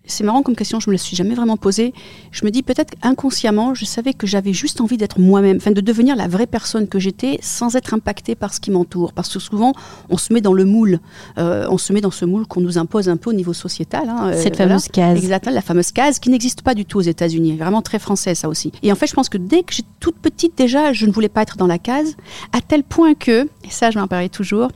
c'est 0.06 0.24
marrant 0.24 0.42
comme 0.42 0.56
question, 0.56 0.80
je 0.80 0.90
me 0.90 0.94
la 0.94 0.98
suis 0.98 1.16
jamais 1.16 1.36
vraiment 1.36 1.58
posée. 1.58 1.94
Je 2.32 2.44
me 2.46 2.52
dis 2.52 2.64
peut-être 2.64 2.94
inconsciemment, 3.02 3.74
je 3.74 3.86
savais 3.86 4.14
que 4.14 4.28
j'avais 4.28 4.54
juste 4.54 4.82
envie 4.82 4.98
d'être 4.98 5.20
moi-même, 5.20 5.58
enfin 5.58 5.72
de 5.72 5.82
devenir 5.82 6.16
la 6.16 6.28
vraie 6.28 6.48
personne 6.48 6.88
que 6.88 7.00
j'étais 7.00 7.38
sans 7.42 7.76
être 7.76 7.94
impactée 7.94 8.36
par 8.36 8.54
ce 8.54 8.60
qui 8.60 8.72
m'entoure. 8.72 9.14
Parce 9.14 9.32
que 9.32 9.40
souvent, 9.40 9.74
on 10.10 10.18
se 10.18 10.34
met 10.34 10.42
dans 10.42 10.54
le 10.54 10.66
moule, 10.66 11.00
euh, 11.38 11.68
on 11.70 11.78
se 11.78 11.94
met 11.94 12.02
dans 12.02 12.12
ce 12.12 12.26
moule 12.26 12.48
qu'on 12.48 12.62
nous 12.62 12.78
impose 12.78 13.10
un 13.10 13.18
peu 13.18 13.30
au 13.30 13.34
niveau 13.34 13.54
sociétal. 13.54 14.10
Hein, 14.10 14.32
euh, 14.32 14.42
Cette 14.42 14.58
fameuse 14.58 14.88
case. 14.88 15.18
Exactement, 15.18 15.56
la 15.56 15.62
fameuse 15.62 15.92
case 15.92 16.20
qui 16.20 16.30
n'existe 16.30 16.62
pas 16.62 16.74
du 16.74 16.86
tout 16.86 16.98
aux 16.98 17.02
États-Unis, 17.02 17.58
vraiment 17.58 17.82
très 17.82 18.00
français 18.00 18.36
ça 18.36 18.50
aussi. 18.50 18.72
Et 18.84 18.92
en 18.92 18.96
fait, 18.96 19.08
je 19.08 19.14
pense 19.14 19.30
que 19.30 19.38
dès 19.38 19.64
que 19.64 19.74
j'étais 19.74 19.88
toute 20.00 20.18
petite 20.18 20.58
déjà, 20.58 20.94
je 20.94 21.06
ne 21.06 21.12
voulais 21.12 21.30
pas 21.30 21.44
être 21.44 21.58
dans 21.58 21.68
la 21.68 21.80
case, 21.80 22.16
à 22.54 22.62
tel 22.62 22.84
point 22.84 23.14
que, 23.14 23.44
et 23.64 23.70
ça 23.70 23.92
je 23.92 24.00
m'en 24.00 24.08
parlais 24.08 24.30
toujours, 24.30 24.70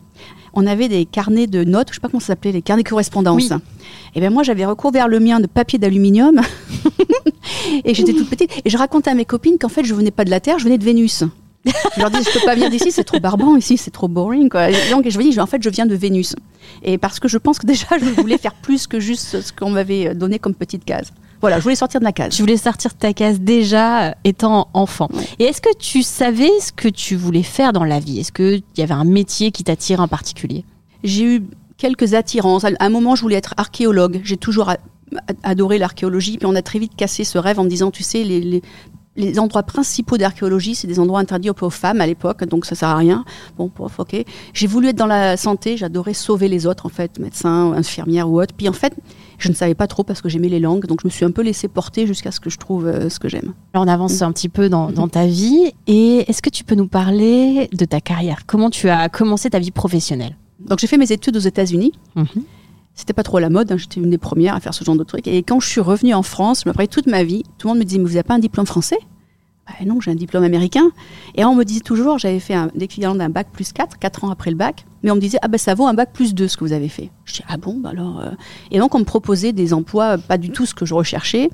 on 0.56 0.66
avait 0.66 0.88
des 0.88 1.06
carnets 1.06 1.48
de 1.48 1.64
notes, 1.64 1.90
je 1.90 1.96
sais 1.96 2.00
pas 2.00 2.08
comment 2.08 2.22
ça 2.22 2.28
s'appelait, 2.28 2.52
les 2.52 2.62
carnets 2.62 2.84
de 2.84 2.90
correspondance. 2.90 3.52
Et 4.16 4.20
bien 4.20 4.30
moi, 4.30 4.44
j'avais 4.44 4.66
recours 4.66 4.92
vers 4.92 5.08
le 5.08 5.20
mien 5.20 5.40
de 5.40 5.48
papier 5.48 5.78
d'aluminium. 5.78 6.42
et 7.86 7.94
j'étais 7.94 8.14
toute 8.14 8.30
petite. 8.30 8.52
Et 8.64 8.70
je 8.70 8.78
racontais 8.78 9.10
à 9.10 9.14
mes 9.14 9.26
copines 9.26 9.58
qu'en 9.60 9.70
fait, 9.70 9.84
je 9.84 9.94
venais 9.94 10.12
pas 10.12 10.24
de 10.24 10.30
la 10.30 10.40
Terre, 10.40 10.58
je 10.58 10.64
venais 10.64 10.78
de 10.78 10.84
Vénus. 10.84 11.24
je 11.66 12.00
leur 12.00 12.10
disais, 12.10 12.24
je 12.24 12.40
peux 12.40 12.46
pas 12.46 12.56
venir 12.56 12.70
d'ici, 12.70 12.92
c'est 12.92 13.04
trop 13.04 13.20
barbant 13.20 13.56
ici, 13.56 13.78
c'est 13.78 13.92
trop 13.92 14.08
boring. 14.08 14.50
Quoi. 14.50 14.70
donc, 14.92 15.08
je 15.10 15.18
me 15.18 15.24
dis, 15.24 15.40
en 15.40 15.46
fait, 15.46 15.62
je 15.62 15.70
viens 15.70 15.86
de 15.86 15.96
Vénus. 15.96 16.36
Et 16.84 16.98
parce 16.98 17.20
que 17.20 17.28
je 17.28 17.38
pense 17.38 17.60
que 17.60 17.66
déjà, 17.68 17.88
je 18.00 18.06
voulais 18.22 18.38
faire 18.38 18.54
plus 18.54 18.88
que 18.88 19.00
juste 19.00 19.42
ce 19.42 19.52
qu'on 19.52 19.72
m'avait 19.72 20.16
donné 20.16 20.40
comme 20.40 20.54
petite 20.54 20.86
case. 20.86 21.12
Voilà, 21.46 21.60
je 21.60 21.64
voulais 21.64 21.76
sortir 21.76 22.00
de 22.00 22.06
la 22.06 22.12
case. 22.12 22.36
Je 22.36 22.42
voulais 22.42 22.58
sortir 22.58 22.92
de 22.92 22.98
ta 22.98 23.14
case 23.14 23.40
déjà 23.40 24.08
euh, 24.08 24.12
étant 24.24 24.68
enfant. 24.74 25.10
Et 25.38 25.44
est-ce 25.44 25.62
que 25.62 25.70
tu 25.78 26.02
savais 26.02 26.50
ce 26.60 26.72
que 26.72 26.90
tu 26.90 27.16
voulais 27.16 27.44
faire 27.44 27.72
dans 27.72 27.84
la 27.84 28.00
vie? 28.00 28.20
Est-ce 28.20 28.32
qu'il 28.32 28.64
y 28.78 28.82
avait 28.82 28.96
un 28.96 29.04
métier 29.04 29.52
qui 29.52 29.64
t'attire 29.64 30.00
en 30.00 30.08
particulier? 30.08 30.66
J'ai 31.04 31.36
eu 31.36 31.44
quelques 31.78 32.16
attirances. 32.16 32.66
À 32.66 32.72
un 32.80 32.90
moment, 32.90 33.14
je 33.14 33.22
voulais 33.22 33.36
être 33.36 33.54
archéologue. 33.58 34.22
J'ai 34.24 34.38
toujours 34.38 34.74
adoré 35.44 35.78
l'archéologie. 35.78 36.40
Puis 36.40 36.48
on 36.48 36.56
a 36.56 36.64
très 36.64 36.80
vite 36.80 36.96
cassé 36.96 37.24
ce 37.24 37.38
rêve 37.38 37.60
en 37.60 37.64
me 37.64 37.70
disant, 37.70 37.92
tu 37.92 38.02
sais, 38.02 38.24
les, 38.24 38.42
les 38.42 38.64
endroits 39.40 39.64
principaux 39.64 40.18
d'archéologie, 40.18 40.76
c'est 40.76 40.88
des 40.88 41.00
endroits 41.00 41.20
interdits 41.20 41.50
aux 41.50 41.70
femmes 41.70 42.02
à 42.02 42.08
l'époque, 42.08 42.44
donc 42.46 42.66
ça 42.66 42.76
sert 42.76 42.90
à 42.90 42.98
rien. 42.98 43.24
Bon, 43.58 43.72
ok. 43.98 44.26
J'ai 44.54 44.68
voulu 44.68 44.90
être 44.90 44.96
dans 44.96 45.06
la 45.06 45.38
santé, 45.38 45.78
j'adorais 45.78 46.14
sauver 46.14 46.48
les 46.48 46.66
autres, 46.66 46.86
en 46.86 46.90
fait, 46.90 47.20
médecin, 47.20 47.74
infirmière 47.74 48.30
ou 48.30 48.42
autre. 48.42 48.54
Puis 48.56 48.68
en 48.68 48.74
fait, 48.74 48.94
je 49.38 49.50
ne 49.50 49.54
savais 49.54 49.76
pas 49.76 49.88
trop 49.88 50.04
parce 50.04 50.22
que 50.22 50.30
j'aimais 50.30 50.50
les 50.50 50.60
langues, 50.60 50.86
donc 50.86 51.02
je 51.02 51.08
me 51.08 51.12
suis 51.12 51.26
un 51.26 51.32
peu 51.32 51.42
laissée 51.42 51.68
porter 51.68 52.08
jusqu'à 52.08 52.32
ce 52.32 52.40
que 52.40 52.50
je 52.50 52.58
trouve 52.58 52.88
euh, 52.88 53.10
ce 53.10 53.20
que 53.20 53.30
j'aime. 53.30 53.54
Alors 53.74 53.86
on 53.86 53.90
avance 53.90 54.22
un 54.22 54.32
petit 54.32 54.50
peu 54.50 54.70
dans, 54.70 55.08
ta 55.08 55.26
vie, 55.26 55.72
et 55.88 56.30
est-ce 56.30 56.42
que 56.42 56.50
tu 56.50 56.64
peux 56.64 56.76
nous 56.76 56.88
parler 56.88 57.70
de 57.74 57.86
ta 57.86 58.02
carrière? 58.02 58.46
Comment 58.46 58.70
tu 58.70 58.90
as 58.90 59.10
commencé 59.10 59.50
ta 59.50 59.60
vie 59.60 59.72
professionnelle? 59.72 60.36
Donc 60.60 60.80
j'ai 60.80 60.88
fait 60.88 60.98
mes 60.98 61.12
études 61.12 61.38
aux 61.38 61.42
États-Unis. 61.42 61.94
Mhm. 62.16 62.28
C'était 62.96 63.14
pas 63.14 63.24
trop 63.24 63.40
la 63.40 63.50
mode, 63.50 63.72
hein, 63.72 63.78
j'étais 63.78 64.00
une 64.00 64.10
des 64.10 64.18
premières 64.18 64.56
à 64.56 64.60
faire 64.60 64.74
ce 64.74 64.84
genre 64.84 64.96
de 64.96 65.04
truc. 65.04 65.28
Et 65.28 65.44
quand 65.44 65.60
je 65.60 65.68
suis 65.68 65.82
revenue 65.82 66.14
en 66.14 66.24
France, 66.24 66.62
je 66.64 66.70
me 66.70 66.74
parlais 66.74 66.88
toute 66.88 67.08
ma 67.08 67.24
vie, 67.24 67.44
tout 67.58 67.68
le 67.68 67.74
monde 67.74 67.80
me 67.80 67.84
disait, 67.84 68.00
mais 68.00 68.06
vous 68.06 68.12
n'avez 68.12 68.24
pas 68.24 68.36
un 68.36 68.40
diplôme 68.40 68.66
français? 68.66 68.98
Bah 69.68 69.74
non, 69.84 70.00
j'ai 70.00 70.12
un 70.12 70.16
diplôme 70.16 70.44
américain. 70.44 70.92
Et 71.34 71.44
on 71.44 71.56
me 71.56 71.64
disait 71.64 71.80
toujours, 71.82 72.20
j'avais 72.20 72.40
fait 72.40 72.56
l'équivalent 72.76 73.16
d'un 73.16 73.30
bac 73.30 73.48
plus 73.52 73.74
4, 73.74 73.98
4 73.98 74.24
ans 74.24 74.30
après 74.30 74.52
le 74.52 74.56
bac. 74.56 74.86
Mais 75.02 75.10
on 75.10 75.16
me 75.16 75.20
disait, 75.20 75.40
ah 75.42 75.48
ben 75.48 75.58
ça 75.58 75.74
vaut 75.74 75.88
un 75.88 75.96
bac 75.96 76.14
plus 76.14 76.36
2 76.36 76.48
ce 76.48 76.56
que 76.56 76.64
vous 76.64 76.72
avez 76.72 76.88
fait. 76.88 77.10
Je 77.26 77.34
dis, 77.34 77.42
ah 77.48 77.58
bon, 77.58 77.78
bah 77.80 77.90
alors. 77.90 78.20
euh. 78.20 78.30
Et 78.70 78.78
donc 78.78 78.94
on 78.94 79.00
me 79.00 79.04
proposait 79.06 79.54
des 79.54 79.74
emplois, 79.74 80.20
pas 80.20 80.38
du 80.38 80.52
tout 80.52 80.68
ce 80.68 80.76
que 80.76 80.86
je 80.86 80.94
recherchais. 80.94 81.50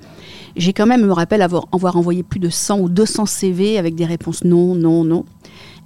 J'ai 0.58 0.74
quand 0.74 0.86
même, 0.86 1.02
je 1.02 1.06
me 1.06 1.14
rappelle, 1.14 1.42
avoir, 1.42 1.68
avoir 1.72 1.96
envoyé 1.96 2.22
plus 2.22 2.40
de 2.42 2.50
100 2.50 2.80
ou 2.82 2.90
200 2.90 3.26
CV 3.28 3.78
avec 3.78 3.96
des 3.96 4.06
réponses 4.06 4.44
non, 4.44 4.76
non, 4.76 5.06
non. 5.06 5.24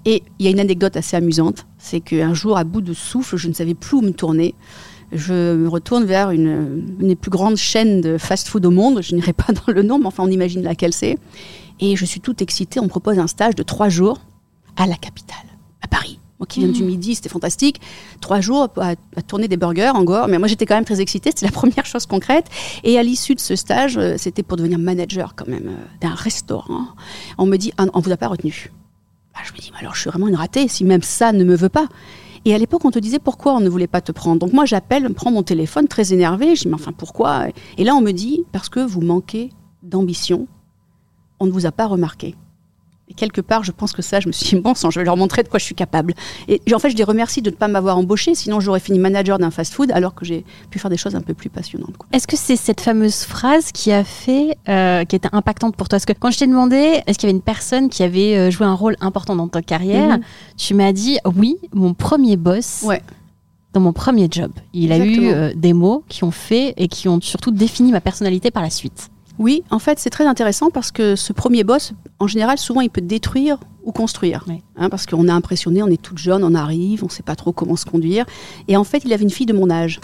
Et 0.05 0.23
il 0.39 0.45
y 0.45 0.47
a 0.47 0.51
une 0.51 0.59
anecdote 0.59 0.97
assez 0.97 1.15
amusante, 1.15 1.65
c'est 1.77 1.99
qu'un 1.99 2.33
jour, 2.33 2.57
à 2.57 2.63
bout 2.63 2.81
de 2.81 2.93
souffle, 2.93 3.37
je 3.37 3.47
ne 3.47 3.53
savais 3.53 3.73
plus 3.73 3.97
où 3.97 4.01
me 4.01 4.11
tourner. 4.11 4.53
Je 5.11 5.55
me 5.55 5.67
retourne 5.67 6.05
vers 6.05 6.31
une, 6.31 6.83
une 6.99 7.07
des 7.07 7.15
plus 7.15 7.31
grandes 7.31 7.57
chaînes 7.57 8.01
de 8.01 8.17
fast-food 8.17 8.65
au 8.65 8.71
monde. 8.71 9.01
Je 9.01 9.15
n'irai 9.15 9.33
pas 9.33 9.53
dans 9.53 9.73
le 9.73 9.83
nom, 9.83 9.99
mais 9.99 10.07
enfin, 10.07 10.23
on 10.23 10.31
imagine 10.31 10.63
laquelle 10.63 10.93
c'est. 10.93 11.17
Et 11.79 11.95
je 11.95 12.05
suis 12.05 12.21
toute 12.21 12.41
excitée. 12.41 12.79
On 12.79 12.83
me 12.83 12.89
propose 12.89 13.19
un 13.19 13.27
stage 13.27 13.55
de 13.55 13.63
trois 13.63 13.89
jours 13.89 14.19
à 14.77 14.87
la 14.87 14.95
capitale, 14.95 15.45
à 15.81 15.87
Paris. 15.87 16.19
Moi 16.39 16.47
qui 16.47 16.59
viens 16.59 16.69
du 16.69 16.83
Midi, 16.83 17.15
c'était 17.15 17.29
fantastique. 17.29 17.79
Trois 18.19 18.41
jours 18.41 18.67
à, 18.75 18.95
à 19.15 19.21
tourner 19.21 19.47
des 19.47 19.55
burgers 19.55 19.91
en 19.95 20.03
gore. 20.03 20.27
Mais 20.27 20.37
moi, 20.37 20.47
j'étais 20.49 20.65
quand 20.65 20.75
même 20.75 20.85
très 20.85 20.99
excitée. 20.99 21.29
C'était 21.29 21.45
la 21.45 21.51
première 21.61 21.85
chose 21.85 22.05
concrète. 22.05 22.47
Et 22.83 22.97
à 22.99 23.03
l'issue 23.03 23.35
de 23.35 23.39
ce 23.39 23.55
stage, 23.55 23.97
euh, 23.97 24.15
c'était 24.17 24.43
pour 24.43 24.57
devenir 24.57 24.77
manager 24.77 25.33
quand 25.35 25.47
même 25.47 25.67
euh, 25.67 25.99
d'un 26.01 26.13
restaurant. 26.13 26.87
On 27.37 27.45
me 27.45 27.55
dit, 27.57 27.71
ah, 27.77 27.85
on 27.93 27.99
vous 28.01 28.11
a 28.11 28.17
pas 28.17 28.27
retenu. 28.27 28.71
Bah, 29.33 29.41
je 29.45 29.53
me 29.53 29.57
dis, 29.59 29.71
mais 29.73 29.79
alors 29.79 29.95
je 29.95 30.01
suis 30.01 30.09
vraiment 30.09 30.27
une 30.27 30.35
ratée 30.35 30.67
si 30.67 30.83
même 30.83 31.01
ça 31.01 31.31
ne 31.31 31.43
me 31.43 31.55
veut 31.55 31.69
pas. 31.69 31.87
Et 32.47 32.53
à 32.53 32.59
l'époque, 32.59 32.85
on 32.85 32.91
te 32.91 32.99
disait 32.99 33.17
pourquoi 33.17 33.55
on 33.55 33.59
ne 33.59 33.69
voulait 33.69 33.87
pas 33.87 34.01
te 34.01 34.11
prendre? 34.11 34.39
Donc 34.39 34.53
moi, 34.53 34.65
j'appelle, 34.65 35.11
prends 35.13 35.31
mon 35.31 35.41
téléphone, 35.41 35.87
très 35.87 36.13
énervé. 36.13 36.55
Je 36.55 36.61
dis, 36.61 36.67
mais 36.67 36.75
enfin, 36.75 36.91
pourquoi? 36.91 37.47
Et 37.77 37.83
là, 37.83 37.95
on 37.95 38.01
me 38.01 38.11
dit, 38.11 38.43
parce 38.51 38.69
que 38.69 38.79
vous 38.79 39.01
manquez 39.01 39.49
d'ambition, 39.81 40.47
on 41.39 41.47
ne 41.47 41.51
vous 41.51 41.65
a 41.65 41.71
pas 41.71 41.87
remarqué. 41.87 42.35
Et 43.07 43.13
quelque 43.13 43.39
part, 43.39 43.63
je 43.63 43.71
pense 43.71 43.93
que 43.93 44.01
ça, 44.01 44.19
je 44.19 44.27
me 44.27 44.31
suis 44.33 44.55
dit, 44.55 44.61
bon 44.61 44.73
sang, 44.73 44.89
je 44.89 44.99
vais 44.99 45.05
leur 45.05 45.15
montrer 45.15 45.43
de 45.43 45.47
quoi 45.47 45.59
je 45.59 45.63
suis 45.65 45.75
capable. 45.75 46.15
Et 46.47 46.59
en 46.73 46.79
fait, 46.79 46.89
je 46.89 46.95
les 46.97 47.03
remercie 47.03 47.43
de 47.43 47.51
ne 47.51 47.55
pas 47.55 47.67
m'avoir 47.67 47.99
embauché, 47.99 48.33
sinon 48.33 48.59
j'aurais 48.59 48.79
fini 48.79 48.97
manager 48.97 49.37
d'un 49.37 49.51
fast-food 49.51 49.91
alors 49.91 50.15
que 50.15 50.25
j'ai 50.25 50.43
pu 50.71 50.79
faire 50.79 50.89
des 50.89 50.97
choses 50.97 51.15
un 51.15 51.21
peu 51.21 51.35
plus 51.35 51.49
passionnantes. 51.51 51.93
Est-ce 52.13 52.25
que 52.25 52.35
c'est 52.35 52.55
cette 52.55 52.81
fameuse 52.81 53.17
phrase 53.23 53.71
qui 53.71 53.91
a 53.91 54.03
fait, 54.03 54.57
euh, 54.69 55.03
qui 55.05 55.15
était 55.15 55.29
impactante 55.33 55.75
pour 55.75 55.87
toi? 55.87 55.97
Parce 55.97 56.05
que 56.05 56.13
quand 56.13 56.31
je 56.31 56.39
t'ai 56.39 56.47
demandé, 56.47 57.03
est-ce 57.05 57.19
qu'il 57.19 57.27
y 57.27 57.29
avait 57.29 57.37
une 57.37 57.43
personne 57.43 57.89
qui 57.89 58.01
avait 58.01 58.35
euh, 58.37 58.49
joué 58.49 58.65
un 58.65 58.73
rôle 58.73 58.95
important 59.01 59.35
dans 59.35 59.47
ta 59.49 59.61
carrière, 59.61 60.17
Mhm. 60.17 60.23
tu 60.57 60.73
m'as 60.73 60.91
dit, 60.91 61.19
oui, 61.37 61.57
mon 61.73 61.93
premier 61.93 62.37
boss, 62.37 62.81
Ouais. 62.83 63.03
dans 63.73 63.81
mon 63.81 63.93
premier 63.93 64.27
job, 64.31 64.51
il 64.73 64.91
a 64.91 64.97
eu 64.97 65.27
euh, 65.27 65.53
des 65.55 65.73
mots 65.73 66.03
qui 66.09 66.23
ont 66.23 66.31
fait 66.31 66.73
et 66.77 66.87
qui 66.87 67.07
ont 67.07 67.21
surtout 67.21 67.51
défini 67.51 67.91
ma 67.91 68.01
personnalité 68.01 68.49
par 68.49 68.63
la 68.63 68.71
suite. 68.71 69.09
Oui, 69.37 69.63
en 69.69 69.79
fait, 69.79 69.99
c'est 69.99 70.09
très 70.09 70.25
intéressant 70.25 70.69
parce 70.69 70.91
que 70.91 71.15
ce 71.15 71.33
premier 71.33 71.63
boss, 71.63 71.93
en 72.19 72.27
général, 72.27 72.57
souvent, 72.57 72.81
il 72.81 72.89
peut 72.89 73.01
détruire 73.01 73.59
ou 73.83 73.91
construire. 73.91 74.45
Hein, 74.77 74.89
parce 74.89 75.05
qu'on 75.05 75.27
est 75.27 75.31
impressionné, 75.31 75.83
on 75.83 75.87
est 75.87 76.01
toute 76.01 76.17
jeune, 76.17 76.43
on 76.43 76.55
arrive, 76.55 77.03
on 77.03 77.07
ne 77.07 77.11
sait 77.11 77.23
pas 77.23 77.35
trop 77.35 77.51
comment 77.51 77.75
se 77.75 77.85
conduire. 77.85 78.25
Et 78.67 78.77
en 78.77 78.83
fait, 78.83 79.03
il 79.05 79.13
avait 79.13 79.23
une 79.23 79.29
fille 79.29 79.45
de 79.45 79.53
mon 79.53 79.69
âge, 79.69 79.99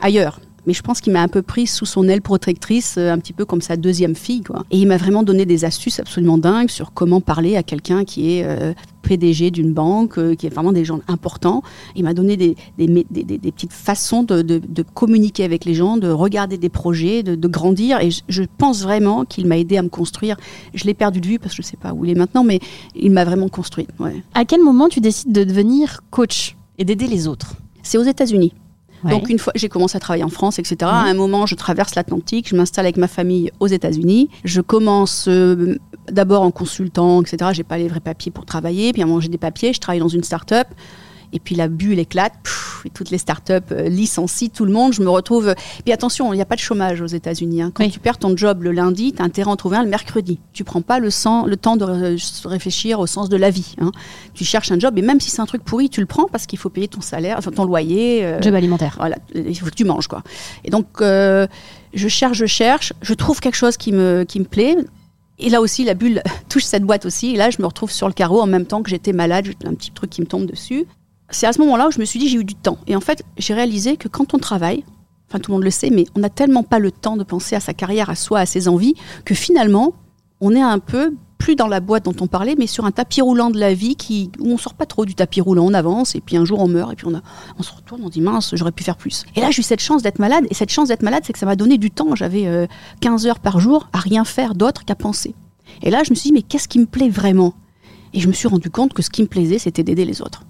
ailleurs. 0.00 0.40
Mais 0.66 0.72
je 0.72 0.82
pense 0.82 1.00
qu'il 1.00 1.12
m'a 1.12 1.20
un 1.22 1.28
peu 1.28 1.42
prise 1.42 1.70
sous 1.70 1.86
son 1.86 2.08
aile 2.08 2.22
protectrice, 2.22 2.94
euh, 2.98 3.12
un 3.12 3.18
petit 3.18 3.32
peu 3.32 3.44
comme 3.44 3.60
sa 3.60 3.76
deuxième 3.76 4.14
fille. 4.14 4.42
Quoi. 4.42 4.64
Et 4.70 4.78
il 4.78 4.86
m'a 4.88 4.96
vraiment 4.96 5.22
donné 5.22 5.44
des 5.46 5.64
astuces 5.64 6.00
absolument 6.00 6.38
dingues 6.38 6.70
sur 6.70 6.92
comment 6.92 7.20
parler 7.20 7.56
à 7.56 7.62
quelqu'un 7.62 8.04
qui 8.04 8.38
est 8.38 8.44
euh, 8.44 8.72
PDG 9.02 9.50
d'une 9.50 9.72
banque, 9.74 10.16
euh, 10.18 10.34
qui 10.34 10.46
est 10.46 10.50
vraiment 10.50 10.72
des 10.72 10.84
gens 10.86 11.00
importants. 11.08 11.62
Il 11.96 12.04
m'a 12.04 12.14
donné 12.14 12.36
des, 12.38 12.56
des, 12.78 12.86
mé- 12.86 13.04
des- 13.10 13.24
des- 13.24 13.36
des 13.36 13.52
petites 13.52 13.72
façons 13.74 14.22
de, 14.22 14.40
de- 14.40 14.62
de 14.66 14.82
communiquer 14.94 15.44
avec 15.44 15.66
les 15.66 15.74
gens, 15.74 15.98
de 15.98 16.08
regarder 16.08 16.56
des 16.56 16.70
projets, 16.70 17.22
de, 17.22 17.34
de 17.34 17.48
grandir. 17.48 18.00
Et 18.00 18.10
je, 18.10 18.22
je 18.28 18.42
pense 18.56 18.82
vraiment 18.82 19.24
qu'il 19.26 19.46
m'a 19.46 19.58
aidé 19.58 19.76
à 19.76 19.82
me 19.82 19.90
construire. 19.90 20.36
Je 20.72 20.84
l'ai 20.84 20.94
perdu 20.94 21.20
de 21.20 21.26
vue 21.26 21.38
parce 21.38 21.52
que 21.54 21.62
je 21.62 21.66
ne 21.66 21.70
sais 21.70 21.76
pas 21.76 21.92
où 21.92 22.04
il 22.06 22.10
est 22.10 22.14
maintenant, 22.18 22.44
mais 22.44 22.60
il 22.94 23.10
m'a 23.12 23.24
vraiment 23.26 23.48
construit. 23.48 23.86
Ouais. 24.00 24.22
À 24.32 24.46
quel 24.46 24.62
moment 24.62 24.88
tu 24.88 25.00
décides 25.00 25.32
de 25.32 25.44
devenir 25.44 26.00
coach 26.10 26.56
et 26.78 26.84
d'aider 26.86 27.06
les 27.06 27.28
autres? 27.28 27.54
C'est 27.82 27.98
aux 27.98 28.02
États-Unis. 28.04 28.54
Ouais. 29.04 29.10
Donc 29.10 29.28
une 29.28 29.38
fois, 29.38 29.52
j'ai 29.54 29.68
commencé 29.68 29.96
à 29.96 30.00
travailler 30.00 30.24
en 30.24 30.30
France, 30.30 30.58
etc. 30.58 30.76
À 30.82 31.02
un 31.02 31.14
moment, 31.14 31.46
je 31.46 31.54
traverse 31.54 31.94
l'Atlantique, 31.94 32.48
je 32.48 32.56
m'installe 32.56 32.86
avec 32.86 32.96
ma 32.96 33.08
famille 33.08 33.50
aux 33.60 33.66
États-Unis. 33.66 34.30
Je 34.44 34.60
commence 34.60 35.26
euh, 35.28 35.78
d'abord 36.10 36.42
en 36.42 36.50
consultant, 36.50 37.22
etc. 37.22 37.50
J'ai 37.52 37.64
pas 37.64 37.78
les 37.78 37.88
vrais 37.88 38.00
papiers 38.00 38.32
pour 38.32 38.46
travailler. 38.46 38.92
Puis 38.92 39.02
à 39.02 39.04
un 39.04 39.08
moment, 39.08 39.20
j'ai 39.20 39.28
des 39.28 39.38
papiers. 39.38 39.72
Je 39.72 39.80
travaille 39.80 40.00
dans 40.00 40.08
une 40.08 40.24
start-up. 40.24 40.68
Et 41.34 41.40
puis 41.40 41.54
la 41.56 41.68
bulle 41.68 41.98
éclate, 41.98 42.32
pff, 42.42 42.82
et 42.86 42.90
toutes 42.90 43.10
les 43.10 43.18
startups 43.18 43.52
euh, 43.72 43.88
licencient 43.88 44.48
tout 44.54 44.64
le 44.64 44.72
monde. 44.72 44.92
Je 44.92 45.02
me 45.02 45.08
retrouve. 45.10 45.54
Puis 45.84 45.92
attention, 45.92 46.32
il 46.32 46.36
n'y 46.36 46.42
a 46.42 46.46
pas 46.46 46.54
de 46.54 46.60
chômage 46.60 47.00
aux 47.02 47.06
États-Unis. 47.06 47.60
hein. 47.62 47.72
Quand 47.74 47.82
Oui. 47.84 47.90
tu 47.90 47.98
perds 47.98 48.18
ton 48.18 48.36
job 48.36 48.62
le 48.62 48.70
lundi, 48.72 49.12
tu 49.12 49.20
as 49.20 49.24
intérêt 49.24 49.48
à 49.50 49.52
en 49.52 49.56
trouver 49.56 49.76
un 49.76 49.82
le 49.82 49.88
mercredi. 49.90 50.38
Tu 50.52 50.62
prends 50.64 50.80
pas 50.80 51.00
le, 51.00 51.10
temps 51.56 51.76
de 51.76 51.84
ré- 51.84 52.16
réfléchir 52.44 53.00
au 53.00 53.06
sens 53.06 53.28
de 53.28 53.36
la 53.36 53.50
vie. 53.50 53.74
hein. 53.80 53.90
Tu 54.32 54.44
cherches 54.44 54.70
un 54.70 54.78
job, 54.78 54.96
et 54.96 55.02
même 55.02 55.18
si 55.20 55.30
c'est 55.30 55.40
un 55.42 55.46
truc 55.46 55.64
pourri, 55.64 55.90
tu 55.90 56.00
le 56.00 56.06
prends 56.06 56.26
parce 56.28 56.46
qu'il 56.46 56.58
faut 56.58 56.70
payer 56.70 56.86
ton 56.88 57.00
salaire, 57.00 57.36
enfin, 57.38 57.50
ton 57.50 57.64
loyer. 57.64 58.24
euh, 58.24 58.40
Job 58.40 58.54
alimentaire. 58.54 58.94
voilà, 58.98 59.16
il 59.34 59.58
faut 59.58 59.66
que 59.66 59.70
tu 59.70 59.84
manges 59.84 60.06
quoi. 60.06 60.22
Et 60.64 60.70
donc 60.70 60.86
euh, 61.00 61.46
je 61.94 62.06
cherche, 62.08 62.38
je 62.38 62.46
cherche, 62.46 62.92
je 63.02 63.14
trouve 63.14 63.40
quelque 63.40 63.56
chose 63.56 63.76
qui 63.76 63.90
me 63.92 64.24
qui 64.28 64.38
me 64.38 64.44
plaît. 64.44 64.76
Et 65.40 65.50
là 65.50 65.60
aussi, 65.60 65.82
la 65.82 65.94
bulle 65.94 66.22
touche 66.48 66.62
cette 66.64 66.84
boîte 66.84 67.06
aussi. 67.06 67.32
Et 67.34 67.36
là, 67.36 67.50
je 67.50 67.60
me 67.60 67.66
retrouve 67.66 67.90
sur 67.90 68.06
le 68.06 68.12
carreau 68.14 68.40
en 68.40 68.46
même 68.46 68.66
temps 68.66 68.82
que 68.84 68.90
j'étais 68.90 69.12
malade. 69.12 69.46
J'ai 69.46 69.66
un 69.68 69.74
petit 69.74 69.90
truc 69.90 70.10
qui 70.10 70.20
me 70.20 70.26
tombe 70.26 70.46
dessus. 70.46 70.84
C'est 71.34 71.48
à 71.48 71.52
ce 71.52 71.58
moment-là 71.62 71.88
où 71.88 71.90
je 71.90 71.98
me 71.98 72.04
suis 72.04 72.20
dit, 72.20 72.28
j'ai 72.28 72.38
eu 72.38 72.44
du 72.44 72.54
temps. 72.54 72.78
Et 72.86 72.94
en 72.94 73.00
fait, 73.00 73.24
j'ai 73.38 73.54
réalisé 73.54 73.96
que 73.96 74.06
quand 74.06 74.34
on 74.34 74.38
travaille, 74.38 74.84
enfin 75.28 75.40
tout 75.40 75.50
le 75.50 75.56
monde 75.56 75.64
le 75.64 75.70
sait, 75.70 75.90
mais 75.90 76.06
on 76.14 76.20
n'a 76.20 76.28
tellement 76.28 76.62
pas 76.62 76.78
le 76.78 76.92
temps 76.92 77.16
de 77.16 77.24
penser 77.24 77.56
à 77.56 77.60
sa 77.60 77.74
carrière, 77.74 78.08
à 78.08 78.14
soi, 78.14 78.38
à 78.38 78.46
ses 78.46 78.68
envies, 78.68 78.94
que 79.24 79.34
finalement, 79.34 79.94
on 80.40 80.54
est 80.54 80.62
un 80.62 80.78
peu 80.78 81.12
plus 81.38 81.56
dans 81.56 81.66
la 81.66 81.80
boîte 81.80 82.04
dont 82.04 82.14
on 82.20 82.28
parlait, 82.28 82.54
mais 82.56 82.68
sur 82.68 82.84
un 82.84 82.92
tapis 82.92 83.20
roulant 83.20 83.50
de 83.50 83.58
la 83.58 83.74
vie 83.74 83.96
qui, 83.96 84.30
où 84.38 84.52
on 84.52 84.58
sort 84.58 84.74
pas 84.74 84.86
trop 84.86 85.04
du 85.04 85.16
tapis 85.16 85.40
roulant, 85.40 85.64
on 85.66 85.74
avance, 85.74 86.14
et 86.14 86.20
puis 86.20 86.36
un 86.36 86.44
jour 86.44 86.60
on 86.60 86.68
meurt, 86.68 86.92
et 86.92 86.94
puis 86.94 87.08
on, 87.08 87.62
se 87.62 87.72
retourne, 87.72 88.02
on 88.04 88.08
dit 88.08 88.20
mince, 88.20 88.54
j'aurais 88.54 88.70
pu 88.70 88.84
faire 88.84 88.96
plus. 88.96 89.24
Et 89.34 89.40
là, 89.40 89.50
j'ai 89.50 89.60
eu 89.60 89.64
cette 89.64 89.80
chance 89.80 90.02
d'être 90.02 90.20
malade, 90.20 90.46
et 90.50 90.54
cette 90.54 90.70
chance 90.70 90.88
d'être 90.88 91.02
malade, 91.02 91.24
c'est 91.26 91.32
que 91.32 91.38
ça 91.40 91.46
m'a 91.46 91.56
donné 91.56 91.78
du 91.78 91.90
temps. 91.90 92.14
J'avais 92.14 92.46
euh, 92.46 92.68
15 93.00 93.26
heures 93.26 93.40
par 93.40 93.58
jour 93.58 93.88
à 93.92 93.98
rien 93.98 94.24
faire 94.24 94.54
d'autre 94.54 94.84
qu'à 94.84 94.94
penser. 94.94 95.34
Et 95.82 95.90
là, 95.90 96.04
je 96.04 96.10
me 96.10 96.14
suis 96.14 96.28
dit, 96.28 96.32
mais 96.32 96.42
qu'est-ce 96.42 96.68
qui 96.68 96.78
me 96.78 96.86
plaît 96.86 97.10
vraiment? 97.10 97.54
Et 98.12 98.20
je 98.20 98.28
me 98.28 98.32
suis 98.32 98.46
rendu 98.46 98.70
compte 98.70 98.92
que 98.92 99.02
ce 99.02 99.10
qui 99.10 99.22
me 99.22 99.26
plaisait, 99.26 99.58
c'était 99.58 99.82
d'aider 99.82 100.04
les 100.04 100.22
autres. 100.22 100.44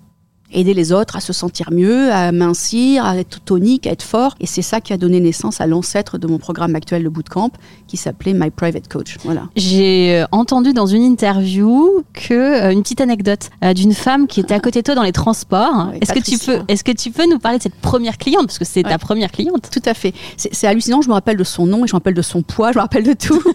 Aider 0.53 0.75
les 0.75 0.93
autres 0.93 1.17
à 1.17 1.21
se 1.21 1.33
sentir 1.33 1.71
mieux, 1.73 2.13
à 2.13 2.31
mincir, 2.31 3.05
à 3.05 3.17
être 3.17 3.41
tonique, 3.41 3.87
à 3.89 3.91
être 3.91 4.05
fort. 4.05 4.37
Et 4.39 4.47
c'est 4.47 4.63
ça 4.63 4.81
qui 4.81 4.93
a 4.93 4.97
donné 4.97 5.19
naissance 5.19 5.61
à 5.61 5.67
l'ancêtre 5.67 6.17
de 6.17 6.29
mon 6.29 6.39
programme 6.39 6.77
actuel, 6.77 7.03
le 7.03 7.11
Bootcamp, 7.11 7.51
qui 7.89 7.97
s'appelait 7.97 8.35
My 8.35 8.51
Private 8.51 8.87
Coach. 8.87 9.17
Voilà. 9.25 9.49
J'ai 9.57 10.21
euh, 10.21 10.27
entendu 10.31 10.73
dans 10.73 10.87
une 10.87 11.03
interview 11.03 12.05
que 12.13 12.35
euh, 12.35 12.71
une 12.73 12.83
petite 12.83 13.01
anecdote 13.01 13.51
euh, 13.65 13.75
d'une 13.75 13.95
femme 13.95 14.29
qui 14.29 14.39
était 14.41 14.55
à 14.55 14.61
côté 14.61 14.81
de 14.81 14.85
toi 14.85 14.95
dans 14.95 15.03
les 15.03 15.11
transports. 15.13 15.89
Ouais, 15.91 15.99
est-ce 16.01 16.13
que 16.13 16.21
tu 16.21 16.39
peux, 16.39 16.61
est-ce 16.69 16.85
que 16.85 16.93
tu 16.93 17.11
peux 17.11 17.29
nous 17.29 17.39
parler 17.41 17.59
de 17.59 17.63
cette 17.65 17.75
première 17.75 18.17
cliente? 18.17 18.47
Parce 18.47 18.59
que 18.61 18.65
c'est 18.65 18.85
ta 18.85 18.99
première 18.99 19.33
cliente. 19.33 19.69
Tout 19.73 19.83
à 19.87 19.95
fait. 19.95 20.13
C'est 20.37 20.55
c'est 20.55 20.69
hallucinant. 20.69 21.03
Je 21.03 21.09
me 21.09 21.15
rappelle 21.15 21.37
de 21.37 21.45
son 21.45 21.67
nom 21.67 21.85
et 21.85 21.89
je 21.89 21.95
me 21.95 21.97
rappelle 21.97 22.15
de 22.15 22.23
son 22.23 22.43
poids. 22.43 22.71
Je 22.71 22.79
me 22.79 22.83
rappelle 22.83 23.05
de 23.05 23.15
tout. 23.15 23.43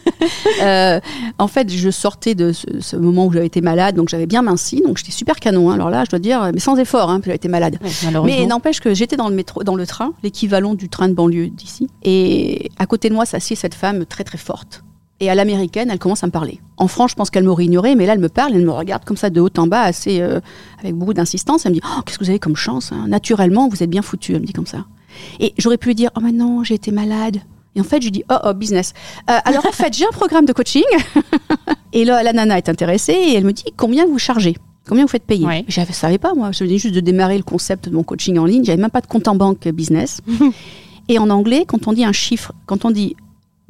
Euh, 0.61 0.99
en 1.37 1.47
fait, 1.47 1.71
je 1.71 1.89
sortais 1.89 2.35
de 2.35 2.51
ce, 2.51 2.65
ce 2.81 2.95
moment 2.97 3.25
où 3.27 3.31
j'avais 3.31 3.45
été 3.45 3.61
malade, 3.61 3.95
donc 3.95 4.09
j'avais 4.09 4.25
bien 4.25 4.41
minci, 4.41 4.81
donc 4.85 4.97
j'étais 4.97 5.11
super 5.11 5.37
canon. 5.37 5.69
hein. 5.71 5.75
Alors 5.75 5.89
là, 5.89 6.03
je 6.03 6.09
dois 6.09 6.19
dire, 6.19 6.49
mais 6.53 6.59
sans 6.59 6.75
effort, 6.75 6.88
hein, 6.97 7.05
parce 7.05 7.19
que 7.19 7.25
j'avais 7.25 7.35
été 7.35 7.47
malade. 7.47 7.79
Mais 8.25 8.45
n'empêche 8.45 8.79
que 8.79 8.93
j'étais 8.93 9.17
dans 9.17 9.29
le 9.29 9.35
métro, 9.35 9.63
dans 9.63 9.75
le 9.75 9.85
train, 9.85 10.13
l'équivalent 10.23 10.73
du 10.73 10.89
train 10.89 11.07
de 11.07 11.13
banlieue 11.13 11.49
d'ici. 11.49 11.87
Et 12.03 12.71
à 12.77 12.85
côté 12.85 13.09
de 13.09 13.13
moi 13.13 13.25
s'assied 13.25 13.55
cette 13.55 13.75
femme 13.75 14.05
très 14.05 14.23
très 14.23 14.37
forte. 14.37 14.83
Et 15.21 15.29
à 15.29 15.35
l'américaine, 15.35 15.89
elle 15.91 15.99
commence 15.99 16.23
à 16.23 16.27
me 16.27 16.31
parler. 16.31 16.61
En 16.77 16.87
France, 16.87 17.11
je 17.11 17.15
pense 17.15 17.29
qu'elle 17.29 17.43
m'aurait 17.43 17.65
ignoré, 17.65 17.95
mais 17.95 18.05
là, 18.05 18.13
elle 18.13 18.19
me 18.19 18.29
parle, 18.29 18.53
elle 18.55 18.65
me 18.65 18.71
regarde 18.71 19.03
comme 19.03 19.17
ça 19.17 19.29
de 19.29 19.41
haut 19.41 19.49
en 19.57 19.67
bas, 19.67 19.81
assez 19.81 20.21
euh, 20.21 20.39
avec 20.79 20.95
beaucoup 20.95 21.13
d'insistance. 21.13 21.65
Elle 21.65 21.73
me 21.73 21.75
dit 21.75 21.81
oh, 21.83 22.01
Qu'est-ce 22.05 22.17
que 22.17 22.23
vous 22.23 22.29
avez 22.29 22.39
comme 22.39 22.55
chance 22.55 22.93
hein 22.93 23.05
Naturellement, 23.07 23.67
vous 23.67 23.83
êtes 23.83 23.89
bien 23.89 24.01
foutu. 24.01 24.33
Elle 24.33 24.41
me 24.41 24.45
dit 24.45 24.53
comme 24.53 24.65
ça. 24.65 24.85
Et 25.41 25.53
j'aurais 25.57 25.77
pu 25.77 25.89
lui 25.89 25.95
dire 25.95 26.09
Oh, 26.15 26.21
mais 26.23 26.31
non, 26.31 26.63
j'ai 26.63 26.75
été 26.75 26.91
malade. 26.91 27.37
Et 27.75 27.81
en 27.81 27.83
fait, 27.83 27.99
je 27.99 28.05
lui 28.05 28.11
dis 28.11 28.23
Oh, 28.29 28.37
oh, 28.45 28.53
business. 28.53 28.93
Euh, 29.29 29.37
alors, 29.43 29.65
en 29.65 29.71
fait, 29.73 29.93
j'ai 29.93 30.05
un 30.05 30.11
programme 30.11 30.45
de 30.45 30.53
coaching. 30.53 30.83
et 31.93 32.05
là, 32.05 32.23
la 32.23 32.31
nana 32.31 32.57
est 32.57 32.69
intéressée 32.69 33.11
et 33.11 33.35
elle 33.35 33.43
me 33.43 33.53
dit 33.53 33.65
Combien 33.75 34.05
vous 34.05 34.19
chargez? 34.19 34.55
Combien 34.89 35.03
vous 35.03 35.09
faites 35.11 35.23
payer 35.23 35.45
Ouais. 35.45 35.65
Je 35.67 35.79
ne 35.81 35.85
savais 35.85 36.17
pas, 36.17 36.33
moi. 36.33 36.51
Je 36.51 36.63
venais 36.63 36.79
juste 36.79 36.95
de 36.95 36.99
démarrer 36.99 37.37
le 37.37 37.43
concept 37.43 37.89
de 37.89 37.95
mon 37.95 38.01
coaching 38.01 38.39
en 38.39 38.45
ligne. 38.45 38.65
J'avais 38.65 38.81
même 38.81 38.89
pas 38.89 39.01
de 39.01 39.07
compte 39.07 39.27
en 39.27 39.35
banque 39.35 39.67
business. 39.67 40.21
et 41.09 41.19
en 41.19 41.29
anglais, 41.29 41.65
quand 41.67 41.87
on 41.87 41.93
dit 41.93 42.03
un 42.03 42.11
chiffre, 42.11 42.53
quand 42.65 42.85
on 42.85 42.89
dit 42.89 43.15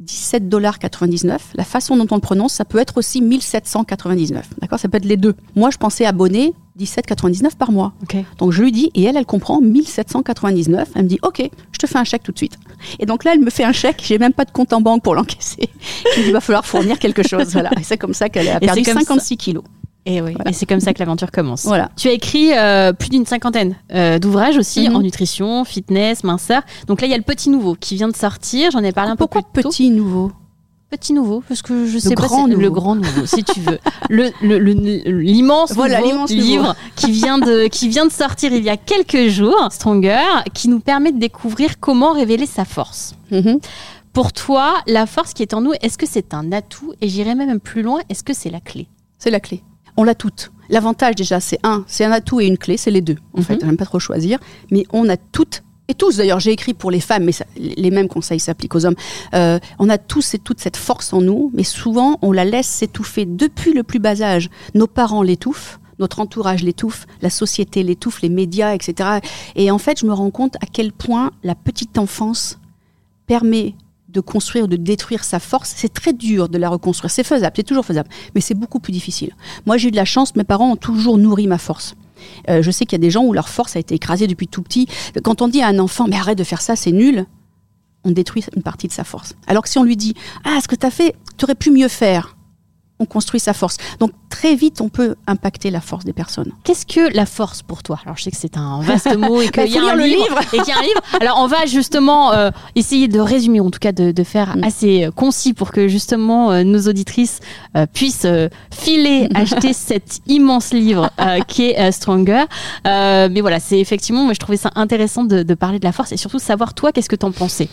17,99$, 0.02 1.38
la 1.56 1.64
façon 1.64 1.98
dont 1.98 2.06
on 2.10 2.14
le 2.14 2.22
prononce, 2.22 2.54
ça 2.54 2.64
peut 2.64 2.78
être 2.78 2.96
aussi 2.96 3.20
1799. 3.20 4.48
D'accord? 4.62 4.78
Ça 4.78 4.88
peut 4.88 4.96
être 4.96 5.04
les 5.04 5.18
deux. 5.18 5.34
Moi, 5.56 5.68
je 5.68 5.76
pensais 5.76 6.06
abonner 6.06 6.54
17,99 6.78 7.54
par 7.54 7.70
mois. 7.70 7.92
Donc 8.38 8.52
je 8.52 8.62
lui 8.62 8.72
dis, 8.72 8.90
et 8.94 9.02
elle, 9.04 9.18
elle 9.18 9.26
comprend 9.26 9.60
1799. 9.60 10.88
Elle 10.94 11.02
me 11.02 11.08
dit, 11.08 11.18
ok, 11.22 11.50
je 11.72 11.78
te 11.78 11.86
fais 11.86 11.98
un 11.98 12.04
chèque 12.04 12.22
tout 12.22 12.32
de 12.32 12.38
suite. 12.38 12.56
Et 12.98 13.04
donc 13.04 13.24
là, 13.24 13.32
elle 13.34 13.40
me 13.40 13.50
fait 13.50 13.64
un 13.64 13.72
chèque. 13.72 14.02
J'ai 14.02 14.18
même 14.18 14.32
pas 14.32 14.46
de 14.46 14.52
compte 14.52 14.72
en 14.72 14.80
banque 14.80 15.02
pour 15.02 15.14
l'encaisser. 15.14 15.68
Je 16.14 16.20
me 16.20 16.22
dis, 16.22 16.30
il 16.30 16.32
va 16.32 16.40
falloir 16.40 16.64
fournir 16.64 16.98
quelque 16.98 17.22
chose. 17.22 17.52
Voilà. 17.52 17.70
Et 17.78 17.82
c'est 17.82 17.98
comme 17.98 18.14
ça 18.14 18.30
qu'elle 18.30 18.48
a 18.48 18.58
perdu 18.58 18.82
c'est 18.82 18.92
comme 18.92 19.02
56 19.02 19.36
kilos. 19.36 19.64
Et 20.06 20.22
oui, 20.22 20.34
et 20.46 20.52
c'est 20.54 20.64
comme 20.66 20.80
ça 20.80 20.94
que 20.94 20.98
l'aventure 20.98 21.30
commence. 21.30 21.64
Voilà. 21.64 21.90
Tu 21.96 22.08
as 22.08 22.12
écrit 22.12 22.52
euh, 22.56 22.92
plus 22.94 23.10
d'une 23.10 23.26
cinquantaine 23.26 23.76
euh, 23.92 24.18
d'ouvrages 24.18 24.56
aussi 24.56 24.88
Mhm. 24.88 24.96
en 24.96 25.00
nutrition, 25.02 25.64
fitness, 25.64 26.24
minceur. 26.24 26.62
Donc 26.86 27.00
là, 27.02 27.06
il 27.06 27.10
y 27.10 27.14
a 27.14 27.18
le 27.18 27.22
Petit 27.22 27.50
Nouveau 27.50 27.74
qui 27.78 27.96
vient 27.96 28.08
de 28.08 28.16
sortir. 28.16 28.70
J'en 28.70 28.82
ai 28.82 28.92
parlé 28.92 29.10
un 29.10 29.16
Pourquoi 29.16 29.42
peu 29.42 29.48
plus 29.52 29.62
tôt. 29.62 29.68
petit 29.68 29.90
nouveau? 29.90 30.32
Petit 30.90 31.12
Nouveau 31.12 31.42
Parce 31.46 31.62
que 31.62 31.86
je 31.86 31.98
sais 31.98 32.14
pas 32.16 32.22
grand 32.26 32.46
si- 32.46 32.52
le 32.52 32.70
grand 32.70 32.96
nouveau, 32.96 33.24
si 33.26 33.44
tu 33.44 33.60
veux. 33.60 33.78
Le 34.08 34.30
le- 34.42 34.58
le- 34.58 34.72
l'immense 35.20 35.72
Voilà, 35.72 36.00
livre 36.00 36.74
qui 36.96 37.10
vient 37.12 37.38
de 37.38 37.68
qui 37.68 37.88
vient 37.88 38.06
de 38.06 38.10
sortir 38.10 38.52
il 38.52 38.64
y 38.64 38.70
a 38.70 38.76
quelques 38.76 39.28
jours, 39.28 39.68
Stronger, 39.70 40.18
qui 40.52 40.68
nous 40.68 40.80
permet 40.80 41.12
de 41.12 41.18
découvrir 41.20 41.78
comment 41.78 42.12
révéler 42.12 42.46
sa 42.46 42.64
force. 42.64 43.14
Mhm. 43.30 43.60
Pour 44.12 44.32
toi, 44.32 44.74
la 44.88 45.06
force 45.06 45.32
qui 45.32 45.42
est 45.42 45.54
en 45.54 45.60
nous, 45.60 45.72
est-ce 45.80 45.96
que 45.96 46.06
c'est 46.06 46.34
un 46.34 46.50
atout? 46.50 46.92
Et 47.00 47.08
j'irais 47.08 47.36
même 47.36 47.60
plus 47.60 47.82
loin, 47.82 48.00
est-ce 48.08 48.24
que 48.24 48.32
c'est 48.34 48.50
la 48.50 48.58
clé? 48.60 48.88
C'est 49.18 49.30
la 49.30 49.38
clé. 49.38 49.62
On 50.00 50.04
l'a 50.04 50.14
toutes. 50.14 50.50
L'avantage 50.70 51.14
déjà, 51.14 51.40
c'est 51.40 51.58
un, 51.62 51.84
c'est 51.86 52.06
un 52.06 52.10
atout 52.10 52.40
et 52.40 52.46
une 52.46 52.56
clé, 52.56 52.78
c'est 52.78 52.90
les 52.90 53.02
deux. 53.02 53.16
En 53.34 53.40
Mhm. 53.40 53.44
fait, 53.44 53.58
j'aime 53.60 53.76
pas 53.76 53.84
trop 53.84 53.98
choisir, 53.98 54.38
mais 54.70 54.84
on 54.94 55.06
a 55.10 55.18
toutes 55.18 55.62
et 55.88 55.94
tous. 55.94 56.16
D'ailleurs, 56.16 56.40
j'ai 56.40 56.52
écrit 56.52 56.72
pour 56.72 56.90
les 56.90 57.00
femmes, 57.00 57.24
mais 57.24 57.32
ça- 57.32 57.44
les 57.56 57.90
mêmes 57.90 58.08
conseils 58.08 58.40
s'appliquent 58.40 58.74
aux 58.76 58.86
hommes. 58.86 58.94
Euh, 59.34 59.58
on 59.78 59.90
a 59.90 59.98
tous 59.98 60.32
et 60.32 60.38
toute 60.38 60.58
cette 60.58 60.78
force 60.78 61.12
en 61.12 61.20
nous, 61.20 61.50
mais 61.52 61.64
souvent 61.64 62.18
on 62.22 62.32
la 62.32 62.46
laisse 62.46 62.66
s'étouffer 62.68 63.26
depuis 63.26 63.74
le 63.74 63.82
plus 63.82 63.98
bas 63.98 64.22
âge. 64.22 64.48
Nos 64.74 64.86
parents 64.86 65.22
l'étouffent. 65.22 65.78
Notre 65.98 66.20
entourage 66.20 66.62
l'étouffe, 66.62 67.06
la 67.20 67.28
société 67.28 67.82
l'étouffe, 67.82 68.22
les 68.22 68.30
médias, 68.30 68.72
etc. 68.74 69.18
Et 69.54 69.70
en 69.70 69.76
fait, 69.76 70.00
je 70.00 70.06
me 70.06 70.14
rends 70.14 70.30
compte 70.30 70.56
à 70.62 70.66
quel 70.72 70.92
point 70.92 71.30
la 71.42 71.54
petite 71.54 71.98
enfance 71.98 72.58
permet 73.26 73.74
de 74.12 74.20
construire 74.20 74.64
ou 74.64 74.66
de 74.66 74.76
détruire 74.76 75.24
sa 75.24 75.38
force. 75.38 75.72
C'est 75.76 75.92
très 75.92 76.12
dur 76.12 76.48
de 76.48 76.58
la 76.58 76.68
reconstruire. 76.68 77.10
C'est 77.10 77.24
faisable, 77.24 77.54
c'est 77.56 77.62
toujours 77.62 77.84
faisable, 77.84 78.08
mais 78.34 78.40
c'est 78.40 78.54
beaucoup 78.54 78.80
plus 78.80 78.92
difficile. 78.92 79.34
Moi, 79.66 79.76
j'ai 79.76 79.88
eu 79.88 79.90
de 79.90 79.96
la 79.96 80.04
chance, 80.04 80.36
mes 80.36 80.44
parents 80.44 80.72
ont 80.72 80.76
toujours 80.76 81.18
nourri 81.18 81.46
ma 81.46 81.58
force. 81.58 81.94
Euh, 82.48 82.62
je 82.62 82.70
sais 82.70 82.84
qu'il 82.84 82.92
y 82.92 83.00
a 83.00 83.04
des 83.06 83.10
gens 83.10 83.24
où 83.24 83.32
leur 83.32 83.48
force 83.48 83.76
a 83.76 83.78
été 83.78 83.94
écrasée 83.94 84.26
depuis 84.26 84.48
tout 84.48 84.62
petit. 84.62 84.86
Quand 85.22 85.42
on 85.42 85.48
dit 85.48 85.62
à 85.62 85.68
un 85.68 85.78
enfant, 85.78 86.06
mais 86.08 86.16
arrête 86.16 86.38
de 86.38 86.44
faire 86.44 86.60
ça, 86.60 86.76
c'est 86.76 86.92
nul, 86.92 87.26
on 88.04 88.10
détruit 88.10 88.44
une 88.56 88.62
partie 88.62 88.88
de 88.88 88.92
sa 88.92 89.04
force. 89.04 89.34
Alors 89.46 89.62
que 89.62 89.68
si 89.68 89.78
on 89.78 89.84
lui 89.84 89.96
dit, 89.96 90.14
ah, 90.44 90.58
ce 90.62 90.68
que 90.68 90.76
tu 90.76 90.86
as 90.86 90.90
fait, 90.90 91.14
tu 91.36 91.44
aurais 91.44 91.54
pu 91.54 91.70
mieux 91.70 91.88
faire, 91.88 92.36
on 93.00 93.06
construit 93.06 93.40
sa 93.40 93.52
force. 93.54 93.78
Donc 93.98 94.12
très 94.28 94.54
vite, 94.54 94.80
on 94.80 94.88
peut 94.88 95.16
impacter 95.26 95.70
la 95.70 95.80
force 95.80 96.04
des 96.04 96.12
personnes. 96.12 96.52
Qu'est-ce 96.62 96.86
que 96.86 97.12
la 97.14 97.26
force 97.26 97.62
pour 97.62 97.82
toi? 97.82 97.98
Alors 98.04 98.16
je 98.16 98.22
sais 98.22 98.30
que 98.30 98.36
c'est 98.36 98.56
un 98.56 98.80
vaste 98.82 99.16
mot 99.16 99.40
et 99.40 99.50
Bah, 99.56 99.64
qu'il 99.64 99.74
y 99.74 99.78
faut 99.78 99.86
a 99.88 99.92
un 99.92 99.96
livre, 99.96 100.24
livre. 100.24 100.40
et 100.52 100.58
qu'il 100.58 100.68
y 100.68 100.72
a 100.72 100.78
un 100.78 100.82
livre. 100.82 101.00
Alors 101.20 101.38
on 101.40 101.46
va 101.46 101.66
justement 101.66 102.32
euh, 102.32 102.50
essayer 102.76 103.08
de 103.08 103.18
résumer, 103.18 103.60
en 103.60 103.70
tout 103.70 103.78
cas 103.80 103.92
de, 103.92 104.12
de 104.12 104.22
faire 104.24 104.56
Mm. 104.60 104.64
assez 104.64 105.04
euh, 105.04 105.10
concis 105.10 105.52
pour 105.54 105.70
que 105.72 105.88
justement 105.88 106.50
euh, 106.52 106.62
nos 106.64 106.80
auditrices 106.88 107.40
euh, 107.76 107.86
puissent 107.86 108.26
filer, 108.70 109.28
acheter 109.34 109.72
cet 109.72 110.20
immense 110.26 110.72
livre 110.72 111.10
qui 111.46 111.70
est 111.70 111.92
Stronger. 111.92 112.44
Mais 112.84 113.40
voilà, 113.40 113.60
c'est 113.60 113.78
effectivement, 113.78 114.24
moi 114.24 114.34
je 114.34 114.38
trouvais 114.38 114.56
ça 114.56 114.70
intéressant 114.74 115.24
de, 115.24 115.42
de 115.42 115.54
parler 115.54 115.78
de 115.78 115.84
la 115.84 115.92
force 115.92 116.12
et 116.12 116.16
surtout 116.16 116.38
savoir 116.38 116.74
toi 116.74 116.92
qu'est-ce 116.92 117.08
que 117.08 117.16
t'en 117.16 117.32
pensais? 117.32 117.68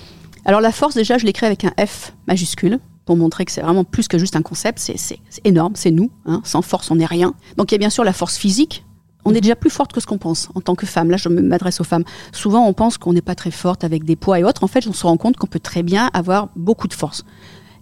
Alors 0.45 0.61
la 0.61 0.71
force, 0.71 0.95
déjà, 0.95 1.17
je 1.17 1.25
l'écris 1.25 1.45
avec 1.45 1.65
un 1.65 1.71
F 1.83 2.13
majuscule 2.27 2.79
pour 3.07 3.15
montrer 3.15 3.45
que 3.45 3.51
c'est 3.51 3.61
vraiment 3.61 3.85
plus 3.85 4.07
que 4.07 4.19
juste 4.19 4.35
un 4.35 4.43
concept. 4.43 4.77
C'est, 4.77 5.19
énorme, 5.45 5.73
c'est 5.75 5.91
nous. 5.91 6.11
hein. 6.27 6.41
Sans 6.43 6.61
force, 6.61 6.91
on 6.91 6.95
n'est 6.97 7.05
rien. 7.05 7.33
Donc 7.55 7.71
il 7.71 7.75
y 7.75 7.77
a 7.77 7.79
bien 7.79 7.89
sûr 7.89 8.03
la 8.03 8.13
force 8.13 8.37
physique. 8.37 8.85
On 9.25 9.33
est 9.33 9.41
déjà 9.41 9.55
plus 9.55 9.69
forte 9.69 9.91
que 9.91 9.99
ce 9.99 10.05
qu'on 10.05 10.17
pense 10.17 10.49
en 10.55 10.61
tant 10.61 10.75
que 10.75 10.85
femme. 10.85 11.09
Là, 11.09 11.17
je 11.17 11.27
m'adresse 11.27 11.81
aux 11.81 11.83
femmes. 11.85 12.03
Souvent, 12.31 12.65
on 12.67 12.73
pense 12.73 12.97
qu'on 12.97 13.13
n'est 13.13 13.21
pas 13.21 13.35
très 13.35 13.51
forte 13.51 13.83
avec 13.83 14.03
des 14.03 14.15
poids 14.15 14.39
et 14.39 14.43
autres. 14.43 14.63
En 14.63 14.67
fait, 14.67 14.87
on 14.87 14.93
se 14.93 15.05
rend 15.07 15.17
compte 15.17 15.37
qu'on 15.37 15.47
peut 15.47 15.59
très 15.59 15.83
bien 15.83 16.09
avoir 16.13 16.49
beaucoup 16.55 16.87
de 16.87 16.93
force. 16.93 17.25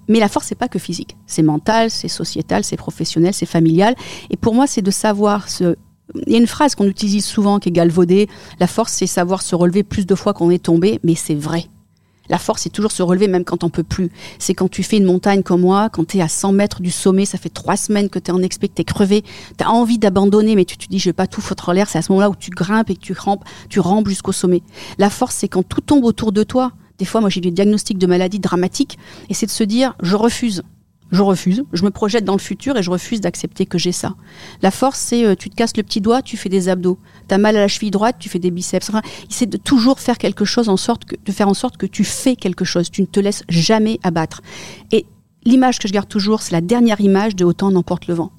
Mais 0.07 0.19
la 0.19 0.27
force, 0.27 0.47
c'est 0.47 0.55
pas 0.55 0.67
que 0.67 0.79
physique. 0.79 1.17
C'est 1.25 1.43
mental, 1.43 1.89
c'est 1.89 2.07
sociétal, 2.07 2.63
c'est 2.63 2.77
professionnel, 2.77 3.33
c'est 3.33 3.45
familial. 3.47 3.95
Et 4.29 4.37
pour 4.37 4.53
moi, 4.53 4.67
c'est 4.67 4.81
de 4.81 4.91
savoir 4.91 5.49
se. 5.49 5.75
Il 6.27 6.33
y 6.33 6.35
a 6.35 6.39
une 6.39 6.47
phrase 6.47 6.75
qu'on 6.75 6.87
utilise 6.87 7.25
souvent 7.25 7.57
qui 7.59 7.69
est 7.69 7.71
galvaudée. 7.71 8.27
La 8.59 8.67
force, 8.67 8.93
c'est 8.93 9.07
savoir 9.07 9.41
se 9.41 9.55
relever 9.55 9.83
plus 9.83 10.05
de 10.05 10.13
fois 10.15 10.33
qu'on 10.33 10.51
est 10.51 10.63
tombé, 10.63 10.99
mais 11.03 11.15
c'est 11.15 11.35
vrai. 11.35 11.65
La 12.29 12.37
force, 12.37 12.63
c'est 12.63 12.69
toujours 12.69 12.91
se 12.91 13.03
relever 13.03 13.27
même 13.27 13.43
quand 13.43 13.63
on 13.63 13.69
peut 13.69 13.83
plus. 13.83 14.09
C'est 14.39 14.53
quand 14.53 14.69
tu 14.69 14.83
fais 14.83 14.97
une 14.97 15.05
montagne 15.05 15.43
comme 15.43 15.61
moi, 15.61 15.89
quand 15.89 16.07
tu 16.07 16.17
es 16.17 16.21
à 16.21 16.27
100 16.27 16.51
mètres 16.53 16.81
du 16.81 16.91
sommet, 16.91 17.25
ça 17.25 17.37
fait 17.37 17.49
trois 17.49 17.77
semaines 17.77 18.09
que 18.09 18.19
tu 18.19 18.31
es 18.31 18.33
en 18.33 18.39
que 18.39 18.47
tu 18.47 18.69
es 18.77 18.83
crevé, 18.83 19.23
tu 19.57 19.63
as 19.63 19.69
envie 19.69 19.97
d'abandonner, 19.97 20.55
mais 20.55 20.65
tu 20.65 20.77
te 20.77 20.87
dis, 20.87 20.99
je 20.99 21.09
vais 21.09 21.13
pas 21.13 21.27
tout 21.27 21.41
foutre 21.41 21.69
en 21.69 21.71
l'air. 21.71 21.89
C'est 21.89 21.97
à 21.97 22.01
ce 22.01 22.11
moment-là 22.11 22.29
où 22.29 22.35
tu 22.35 22.51
grimpes 22.51 22.89
et 22.89 22.95
que 22.95 23.01
tu 23.01 23.13
rampes, 23.13 23.43
tu 23.69 23.79
rampes 23.79 24.07
jusqu'au 24.07 24.31
sommet. 24.31 24.61
La 24.97 25.09
force, 25.09 25.35
c'est 25.35 25.47
quand 25.47 25.63
tout 25.63 25.81
tombe 25.81 26.05
autour 26.05 26.31
de 26.31 26.43
toi. 26.43 26.71
Des 26.97 27.05
fois, 27.05 27.21
moi, 27.21 27.29
j'ai 27.29 27.41
des 27.41 27.51
diagnostics 27.51 27.97
de 27.97 28.07
maladies 28.07 28.39
dramatiques, 28.39 28.97
et 29.29 29.33
c'est 29.33 29.45
de 29.45 29.51
se 29.51 29.63
dire, 29.63 29.95
je 30.01 30.15
refuse. 30.15 30.63
Je 31.11 31.21
refuse, 31.21 31.63
je 31.71 31.83
me 31.83 31.91
projette 31.91 32.25
dans 32.25 32.33
le 32.33 32.39
futur 32.39 32.77
et 32.77 32.83
je 32.83 32.89
refuse 32.89 33.21
d'accepter 33.21 33.65
que 33.65 33.77
j'ai 33.77 33.91
ça. 33.91 34.15
La 34.61 34.71
force, 34.71 34.99
c'est 34.99 35.23
euh, 35.23 35.35
tu 35.35 35.49
te 35.49 35.55
casses 35.55 35.77
le 35.77 35.83
petit 35.83 36.01
doigt, 36.01 36.21
tu 36.21 36.35
fais 36.35 36.49
des 36.49 36.67
abdos. 36.67 36.97
T'as 37.27 37.37
mal 37.37 37.55
à 37.55 37.59
la 37.59 37.67
cheville 37.67 37.91
droite, 37.91 38.15
tu 38.19 38.27
fais 38.27 38.39
des 38.39 38.49
biceps. 38.49 38.89
Enfin, 38.89 39.01
c'est 39.29 39.45
de 39.45 39.57
toujours 39.57 39.99
faire 39.99 40.17
quelque 40.17 40.45
chose 40.45 40.67
en 40.67 40.77
sorte 40.77 41.05
que, 41.05 41.15
de 41.23 41.31
faire 41.31 41.47
en 41.47 41.53
sorte 41.53 41.77
que 41.77 41.85
tu 41.85 42.03
fais 42.03 42.35
quelque 42.35 42.65
chose. 42.65 42.89
Tu 42.89 43.01
ne 43.01 43.05
te 43.05 43.19
laisses 43.19 43.43
jamais 43.49 43.99
abattre. 44.01 44.41
Et 44.91 45.05
l'image 45.43 45.77
que 45.77 45.87
je 45.87 45.93
garde 45.93 46.09
toujours, 46.09 46.41
c'est 46.41 46.53
la 46.53 46.61
dernière 46.61 46.99
image 46.99 47.35
de 47.35 47.45
Autant 47.45 47.69
n'emporte 47.69 48.07
le 48.07 48.15
vent. 48.15 48.31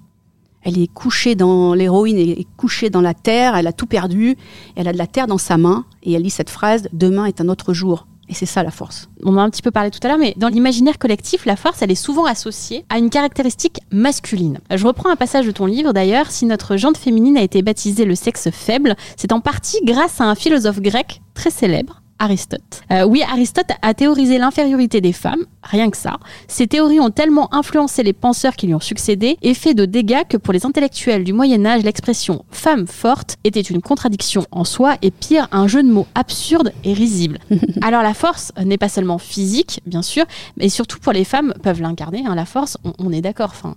Elle 0.63 0.81
est 0.81 0.93
couchée 0.93 1.37
dans 1.37 1.75
l'héroïne, 1.75 2.19
est 2.19 2.49
couchée 2.57 2.91
dans 2.91 3.01
la 3.01 3.15
terre, 3.15 3.55
elle 3.55 3.69
a 3.69 3.73
tout 3.73 3.87
perdu, 3.87 4.37
elle 4.75 4.89
a 4.89 4.93
de 4.93 4.99
la 4.99 5.07
terre 5.07 5.29
dans 5.29 5.39
sa 5.39 5.57
main 5.57 5.85
et 6.03 6.13
elle 6.15 6.23
lit 6.23 6.31
cette 6.31 6.51
phrase 6.51 6.89
Demain 6.93 7.27
est 7.27 7.41
un 7.41 7.49
autre 7.49 7.73
jour. 7.73 8.09
Et 8.29 8.35
c'est 8.35 8.47
ça 8.47 8.63
la 8.63 8.71
force. 8.71 9.09
On 9.23 9.35
en 9.35 9.39
a 9.39 9.43
un 9.43 9.51
petit 9.51 9.63
peu 9.63 9.71
parlé 9.71 9.91
tout 9.91 10.01
à 10.03 10.09
l'heure, 10.09 10.19
mais 10.19 10.35
dans 10.37 10.49
l'imaginaire 10.49 10.99
collectif, 10.99 11.47
la 11.47 11.57
force, 11.57 11.83
elle 11.83 11.91
est 11.91 11.95
souvent 11.95 12.25
associée 12.25 12.85
à 12.89 12.99
une 12.99 13.11
caractéristique 13.11 13.81
masculine. 13.93 14.59
Je 14.75 14.87
reprends 14.87 15.11
un 15.11 15.17
passage 15.17 15.47
de 15.47 15.53
ton 15.53 15.67
livre 15.67 15.93
d'ailleurs. 15.93 16.31
Si 16.31 16.47
notre 16.47 16.77
jante 16.77 16.97
féminine 16.97 17.37
a 17.37 17.43
été 17.43 17.63
baptisée 17.63 18.05
le 18.05 18.15
sexe 18.15 18.51
faible, 18.51 18.97
c'est 19.17 19.33
en 19.33 19.41
partie 19.41 19.79
grâce 19.85 20.21
à 20.21 20.25
un 20.25 20.35
philosophe 20.35 20.81
grec 20.81 21.21
très 21.35 21.51
célèbre. 21.51 22.03
Aristote. 22.19 22.83
Euh, 22.91 23.05
oui, 23.05 23.23
Aristote 23.23 23.71
a 23.83 23.95
théorisé 23.95 24.39
l'infériorité 24.39 25.01
des 25.01 25.13
femmes, 25.13 25.45
rien 25.63 25.91
que 25.91 25.97
ça. 25.97 26.17
Ces 26.49 26.67
théories 26.67 27.01
ont 27.01 27.11
tellement 27.11 27.53
influencé 27.55 28.03
les 28.03 28.13
penseurs 28.13 28.57
qui 28.57 28.67
lui 28.67 28.75
ont 28.75 28.81
succédé 28.81 29.37
et 29.43 29.55
fait 29.55 29.75
de 29.75 29.85
dégâts 29.85 30.23
que 30.29 30.37
pour 30.37 30.53
les 30.53 30.65
intellectuels 30.65 31.25
du 31.25 31.33
Moyen 31.33 31.65
Âge, 31.67 31.83
l'expression 31.83 32.45
femme 32.51 32.87
forte 32.87 33.37
était 33.45 33.61
une 33.61 33.83
contradiction 33.83 34.47
en 34.51 34.65
soi 34.65 34.97
et 35.03 35.11
pire, 35.11 35.49
un 35.53 35.69
jeu 35.69 35.83
de 35.83 35.91
mots 35.91 36.07
absurde 36.15 36.73
et 36.85 36.93
risible. 36.95 37.39
Alors 37.83 38.03
la 38.03 38.15
force 38.15 38.53
n'est 38.65 38.79
pas 38.79 38.89
seulement 38.89 39.19
physique, 39.19 39.81
bien 39.87 40.03
sûr, 40.03 40.25
mais 40.57 40.69
surtout 40.69 40.99
pour 40.99 41.13
les 41.13 41.25
femmes 41.25 41.53
peuvent 41.63 41.83
l'incarner. 41.83 42.25
hein, 42.27 42.35
la 42.35 42.47
force, 42.47 42.79
on, 42.85 42.93
on 42.99 43.13
est 43.13 43.21
d'accord. 43.21 43.51
Enfin, 43.51 43.75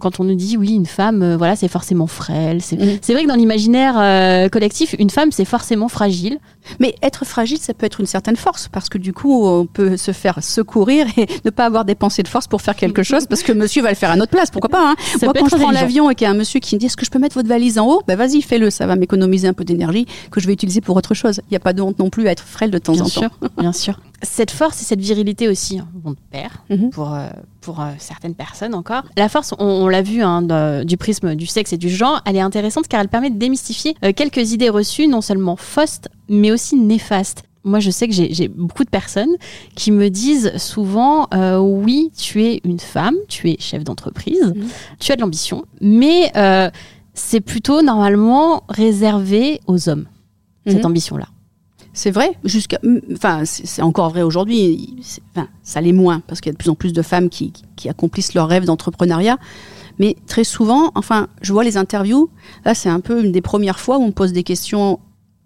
quand 0.00 0.20
on 0.20 0.24
nous 0.24 0.34
dit 0.34 0.56
oui, 0.56 0.70
une 0.74 0.86
femme, 0.86 1.22
euh, 1.22 1.36
voilà, 1.36 1.56
c'est 1.56 1.68
forcément 1.68 2.06
frêle. 2.06 2.60
C'est 2.62 2.78
c'est 3.02 3.12
vrai 3.12 3.24
que 3.24 3.28
dans 3.28 3.34
l'imaginaire 3.34 3.94
euh, 3.98 4.48
collectif, 4.48 4.94
une 4.98 5.10
femme, 5.10 5.32
c'est 5.32 5.44
forcément 5.44 5.88
fragile. 5.88 6.38
Mais 6.78 6.94
être 7.02 7.24
fragile, 7.24 7.58
ça 7.58 7.74
peut 7.74 7.86
être 7.86 8.00
une 8.00 8.06
certaine 8.06 8.36
force, 8.36 8.68
parce 8.68 8.88
que 8.88 8.98
du 8.98 9.12
coup, 9.12 9.46
on 9.46 9.66
peut 9.66 9.96
se 9.96 10.12
faire 10.12 10.42
secourir 10.42 11.06
et 11.16 11.26
ne 11.44 11.50
pas 11.50 11.66
avoir 11.66 11.84
dépensé 11.84 12.22
de 12.22 12.28
force 12.28 12.46
pour 12.46 12.62
faire 12.62 12.76
quelque 12.76 13.02
chose, 13.02 13.26
parce 13.26 13.42
que 13.42 13.52
monsieur 13.52 13.82
va 13.82 13.88
le 13.90 13.94
faire 13.96 14.10
à 14.10 14.16
notre 14.16 14.30
place, 14.32 14.50
pourquoi 14.50 14.68
pas 14.68 14.90
hein 14.90 14.94
Ça 15.18 15.26
Moi, 15.26 15.34
quand 15.38 15.48
je 15.48 15.56
prends 15.56 15.70
l'avion 15.70 16.10
et 16.10 16.14
qu'il 16.14 16.24
y 16.26 16.28
a 16.28 16.30
un 16.30 16.36
monsieur 16.36 16.60
qui 16.60 16.74
me 16.74 16.80
dit 16.80 16.86
Est-ce 16.86 16.96
que 16.96 17.04
je 17.06 17.10
peux 17.10 17.18
mettre 17.18 17.34
votre 17.34 17.48
valise 17.48 17.78
en 17.78 17.86
haut? 17.86 18.02
Ben 18.06 18.16
vas-y, 18.16 18.42
fais-le, 18.42 18.70
ça 18.70 18.86
va 18.86 18.96
m'économiser 18.96 19.48
un 19.48 19.52
peu 19.54 19.64
d'énergie 19.64 20.06
que 20.30 20.40
je 20.40 20.46
vais 20.46 20.52
utiliser 20.52 20.80
pour 20.80 20.96
autre 20.96 21.14
chose. 21.14 21.40
Il 21.48 21.52
n'y 21.52 21.56
a 21.56 21.60
pas 21.60 21.72
de 21.72 21.82
honte 21.82 21.98
non 21.98 22.10
plus 22.10 22.28
à 22.28 22.32
être 22.32 22.44
frêle 22.44 22.70
de 22.70 22.78
temps 22.78 22.92
Bien 22.92 23.02
en 23.04 23.08
sûr, 23.08 23.22
temps. 23.30 23.48
bien 23.58 23.72
sûr. 23.72 24.00
Cette 24.22 24.50
force 24.50 24.82
et 24.82 24.84
cette 24.84 25.00
virilité 25.00 25.48
aussi 25.48 25.78
hein, 25.78 25.88
de 26.04 26.14
pair 26.30 26.50
Mhm. 26.68 26.90
pour, 26.90 27.14
euh, 27.14 27.26
pour 27.62 27.82
certaines 27.98 28.34
personnes 28.34 28.74
encore. 28.74 29.02
La 29.16 29.28
force, 29.30 29.54
on, 29.58 29.64
on 29.70 29.88
l'a 29.88 30.02
vu 30.02 30.22
hein, 30.22 30.42
de- 30.42 30.84
du 30.84 30.96
prisme 30.96 31.34
du 31.34 31.46
sexe 31.46 31.72
et 31.72 31.76
du 31.78 31.88
genre, 31.88 32.20
elle 32.26 32.36
est 32.36 32.40
intéressante 32.40 32.88
car 32.88 33.00
elle 33.00 33.08
permet 33.08 33.30
de 33.30 33.38
démystifier 33.38 33.94
euh, 34.04 34.12
quelques 34.14 34.52
idées 34.52 34.68
reçues, 34.68 35.06
non 35.06 35.20
seulement 35.20 35.56
fausses, 35.56 36.00
mais 36.28 36.50
aussi 36.50 36.76
néfastes. 36.76 37.44
Moi, 37.62 37.78
je 37.78 37.90
sais 37.90 38.08
que 38.08 38.14
j'ai 38.14 38.48
beaucoup 38.48 38.84
de 38.84 38.88
personnes 38.90 39.34
qui 39.74 39.92
me 39.92 40.08
disent 40.08 40.56
souvent 40.56 41.26
euh, 41.34 41.58
oui, 41.58 42.10
tu 42.16 42.42
es 42.44 42.60
une 42.64 42.80
femme, 42.80 43.16
tu 43.28 43.50
es 43.50 43.56
chef 43.58 43.84
d'entreprise, 43.84 44.52
Mhm. 44.56 44.66
tu 44.98 45.12
as 45.12 45.16
de 45.16 45.20
l'ambition, 45.20 45.64
mais 45.80 46.32
euh, 46.36 46.70
c'est 47.12 47.40
plutôt 47.42 47.82
normalement 47.82 48.62
réservé 48.70 49.60
aux 49.66 49.88
hommes, 49.90 50.06
cette 50.66 50.78
Mhm. 50.78 50.86
ambition-là. 50.86 51.26
C'est 51.92 52.10
vrai, 52.12 52.36
jusqu'à, 52.44 52.78
enfin, 53.12 53.42
c'est 53.44 53.82
encore 53.82 54.10
vrai 54.10 54.22
aujourd'hui. 54.22 54.96
Enfin, 55.34 55.48
ça 55.62 55.80
l'est 55.80 55.92
moins 55.92 56.22
parce 56.26 56.40
qu'il 56.40 56.50
y 56.50 56.52
a 56.52 56.54
de 56.54 56.58
plus 56.58 56.70
en 56.70 56.76
plus 56.76 56.92
de 56.92 57.02
femmes 57.02 57.28
qui, 57.28 57.52
qui 57.76 57.88
accomplissent 57.88 58.34
leurs 58.34 58.48
rêves 58.48 58.64
d'entrepreneuriat. 58.64 59.38
Mais 59.98 60.16
très 60.26 60.44
souvent, 60.44 60.92
enfin, 60.94 61.28
je 61.42 61.52
vois 61.52 61.64
les 61.64 61.76
interviews. 61.76 62.30
Là, 62.64 62.74
c'est 62.74 62.88
un 62.88 63.00
peu 63.00 63.22
une 63.22 63.32
des 63.32 63.42
premières 63.42 63.80
fois 63.80 63.98
où 63.98 64.02
on 64.02 64.06
me 64.08 64.12
pose 64.12 64.32
des 64.32 64.44
questions 64.44 65.00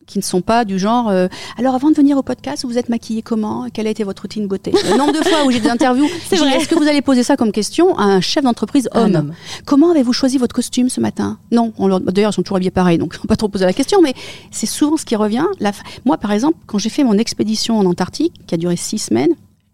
qui 0.07 0.19
ne 0.19 0.23
sont 0.23 0.40
pas 0.43 0.64
du 0.64 0.79
genre. 0.79 1.09
euh, 1.09 1.29
alors, 1.59 1.75
avant 1.75 1.90
de 1.90 1.95
venir 1.95 2.17
au 2.17 2.23
podcast, 2.23 2.64
vous 2.64 2.77
êtes 2.79 2.88
maquillée 2.88 3.23
comment? 3.23 3.67
Quelle 3.73 3.87
a 3.87 3.90
été 3.90 4.05
votre 4.05 4.23
routine 4.23 4.47
beauté? 4.47 4.73
Le 4.73 4.97
nombre 4.99 5.12
de 5.12 5.19
fois 5.27 5.45
où 5.47 5.51
j'ai 5.51 5.61
des 5.61 5.69
interviews, 5.71 6.09
C'est 6.29 6.37
vrai. 6.37 6.57
Est-ce 6.57 6.69
que 6.69 6.75
vous 6.75 6.87
allez 6.88 7.03
poser 7.03 7.23
ça 7.23 7.37
comme 7.37 7.53
question 7.53 7.97
à 7.99 8.05
un 8.05 8.21
chef 8.21 8.45
d'entreprise 8.45 8.88
homme, 8.95 9.14
homme. 9.14 9.33
Comment 9.64 9.90
avez-vous 9.90 10.12
choisi 10.12 10.38
votre 10.38 10.55
costume 10.55 10.88
ce 10.88 11.01
matin? 11.01 11.38
Non, 11.53 11.73
on 11.79 11.87
leur- 11.88 12.01
d'ailleurs 12.01 12.31
ils 12.31 12.35
sont 12.35 12.43
toujours 12.43 12.57
habillés 12.57 12.71
pareil, 12.71 12.99
donc 12.99 13.17
on 13.23 13.27
pas 13.27 13.37
trop 13.37 13.49
poser 13.49 13.64
la 13.64 13.73
question, 13.73 14.01
mais 14.03 14.14
c'est 14.51 14.67
souvent 14.67 14.97
ce 14.97 15.05
qui 15.05 15.17
revient. 15.17 15.47
La 15.61 15.73
Moi, 16.05 16.17
par 16.19 16.33
exemple, 16.33 16.59
quand 16.67 16.79
j'ai 16.79 16.90
fait 16.90 17.05
mon 17.05 17.17
expédition 17.19 17.79
en 17.79 17.87
Antarctique, 17.87 18.35
qui 18.47 18.55
a 18.55 18.59
duré 18.59 18.77
six 18.77 18.99
semaines, 18.99 19.31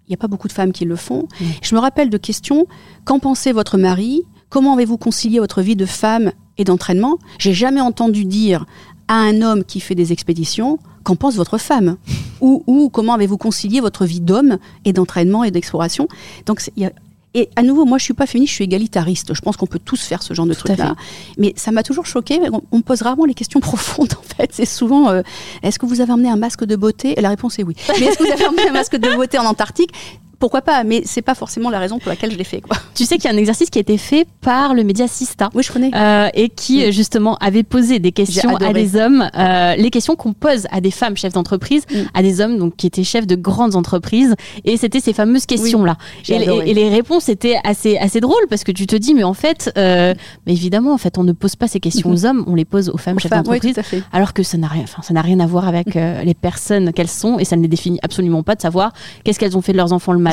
il 0.07 0.11
n'y 0.11 0.15
a 0.15 0.19
pas 0.19 0.29
beaucoup 0.29 0.49
de 0.49 0.53
femmes 0.53 0.73
qui 0.73 0.85
le 0.85 0.97
font. 0.97 1.29
Mm. 1.41 1.45
Je 1.63 1.75
me 1.75 1.81
rappelle 1.81 2.11
de 2.11 2.17
questions. 2.19 2.67
Qu'en 3.05 3.19
pensait 3.19 3.53
votre 3.53 3.79
mari? 3.79 4.23
Comment 4.49 4.75
avez-vous 4.75 4.97
concilié 4.99 5.39
votre 5.39 5.63
vie 5.63 5.77
de 5.77 5.87
femme 5.87 6.33
et 6.59 6.65
d'entraînement? 6.65 7.19
J'ai 7.39 7.55
jamais 7.55 7.81
entendu 7.81 8.25
dire 8.25 8.67
à 9.11 9.15
un 9.15 9.43
homme 9.43 9.65
qui 9.65 9.81
fait 9.81 9.97
des 9.97 10.13
expéditions 10.13 10.79
qu'en 11.03 11.17
pense 11.17 11.35
votre 11.35 11.59
femme 11.59 11.97
ou, 12.41 12.63
ou 12.67 12.89
comment 12.89 13.13
avez-vous 13.13 13.37
concilié 13.37 13.81
votre 13.81 14.07
vie 14.07 14.21
d'homme 14.21 14.59
et 14.85 14.93
d'entraînement 14.93 15.45
et 15.45 15.51
d'exploration 15.51 16.09
Donc 16.47 16.63
y 16.77 16.87
a 16.87 16.93
et 17.33 17.49
à 17.55 17.63
nouveau, 17.63 17.85
moi, 17.85 17.99
je 17.99 18.05
suis 18.05 18.15
pas 18.15 18.27
féministe, 18.27 18.51
je 18.51 18.55
suis 18.57 18.65
égalitariste. 18.65 19.35
Je 19.35 19.41
pense 19.41 19.57
qu'on 19.57 19.67
peut 19.67 19.79
tous 19.79 20.03
faire 20.03 20.21
ce 20.21 20.35
genre 20.35 20.47
de 20.47 20.55
truc-là. 20.55 20.97
Mais 21.39 21.53
ça 21.57 21.71
m'a 21.71 21.85
toujours 21.85 22.05
choqué. 22.05 22.41
On, 22.73 22.79
me 22.79 22.83
pose 22.83 23.03
rarement 23.03 23.25
les 23.25 23.35
questions 23.35 23.61
profondes, 23.61 24.15
en 24.19 24.35
fait. 24.37 24.51
C'est 24.53 24.65
souvent, 24.65 25.11
euh, 25.11 25.23
est-ce 25.63 25.79
que 25.79 25.87
vous 25.87 26.01
avez 26.01 26.13
emmené 26.13 26.29
un 26.29 26.37
masque 26.37 26.65
de 26.65 26.75
beauté? 26.75 27.17
Et 27.17 27.21
la 27.21 27.29
réponse 27.29 27.61
est 27.61 27.63
oui. 27.63 27.77
Mais 28.01 28.07
est-ce 28.07 28.19
que 28.19 28.25
vous 28.25 28.33
avez 28.33 28.47
emmené 28.47 28.69
un 28.69 28.73
masque 28.73 28.97
de 28.97 29.15
beauté 29.15 29.39
en 29.39 29.45
Antarctique? 29.45 29.93
Pourquoi 30.41 30.63
pas, 30.63 30.85
mais 30.85 31.03
c'est 31.05 31.23
pas 31.23 31.35
forcément 31.35 31.69
la 31.69 31.79
raison 31.79 31.99
pour 31.99 32.09
laquelle 32.09 32.33
je 32.33 32.37
l'ai 32.39 32.45
fait. 32.45 32.63
Quoi. 32.63 32.77
Tu 32.95 33.05
sais 33.05 33.17
qu'il 33.17 33.31
y 33.31 33.33
a 33.33 33.35
un 33.35 33.39
exercice 33.39 33.71
qui 33.71 33.79
a 33.79 33.83
été 33.83 33.99
fait 33.99 34.27
par 34.41 34.75
le 34.75 34.83
média 34.85 35.07
Sista. 35.07 35.51
Oui, 35.55 35.63
je 35.63 35.71
connais. 35.71 35.91
Euh, 35.95 36.29
et 36.35 36.49
qui, 36.49 36.91
justement, 36.93 37.37
avait 37.37 37.63
posé 37.63 37.99
des 37.99 38.11
questions 38.11 38.57
à 38.57 38.73
des 38.73 38.97
hommes, 38.97 39.29
euh, 39.39 39.77
les 39.77 39.91
questions 39.91 40.17
qu'on 40.17 40.33
pose 40.33 40.67
à 40.71 40.81
des 40.81 40.91
femmes 40.91 41.17
chefs 41.17 41.35
d'entreprise, 41.35 41.85
mm. 41.91 41.99
à 42.15 42.23
des 42.23 42.41
hommes 42.41 42.59
donc, 42.59 42.77
qui 42.77 42.87
étaient 42.87 43.05
chefs 43.05 43.27
de 43.27 43.37
grandes 43.37 43.77
entreprises. 43.77 44.35
Et 44.65 44.79
c'était 44.79 45.01
ces 45.01 45.13
fameuses 45.13 45.45
questions-là. 45.47 45.97
et, 46.29 46.75
les 46.75 46.89
réponses 46.89 47.29
étaient 47.29 47.59
assez, 47.63 47.99
assez 47.99 48.21
drôles 48.21 48.47
parce 48.49 48.65
que 48.65 48.73
tu 48.73 48.87
te 48.87 48.97
dis, 48.97 49.15
mais 49.15 49.25
en 49.25 49.35
fait, 49.35 49.71
euh, 49.77 50.15
mais 50.47 50.53
évidemment, 50.53 50.95
en 50.95 50.99
fait, 50.99 51.19
on 51.19 51.23
ne 51.23 51.33
pose 51.33 51.57
pas 51.57 51.69
ces 51.69 51.81
questions 51.81 52.11
aux 52.11 52.25
hommes, 52.25 52.45
on 52.47 52.55
les 52.55 52.65
pose 52.65 52.89
aux 52.89 52.99
femmes 52.99 53.19
chefs 53.19 53.31
d'entreprise. 53.31 53.77
alors 54.13 54.33
que 54.33 54.43
ça 54.43 54.57
n'a 54.57 54.69
rien, 54.69 54.85
ça 54.87 55.15
n'a 55.15 55.23
rien 55.23 55.41
à 55.41 55.47
voir 55.47 55.69
avec 55.69 55.95
les 55.95 56.35
personnes 56.35 56.93
qu'elles 56.93 57.09
sont 57.09 57.39
et 57.39 57.45
ça 57.45 57.57
ne 57.57 57.63
les 57.63 57.69
définit 57.69 57.99
absolument 58.03 58.43
pas 58.43 58.55
de 58.55 58.63
savoir 58.63 58.93
qu'est-ce 59.25 59.39
qu'elles 59.39 59.57
ont 59.57 59.63
fait 59.63 59.73
de 59.73 59.77
leurs 59.77 59.93
enfants 59.93 60.13
le 60.13 60.19
matin 60.19 60.30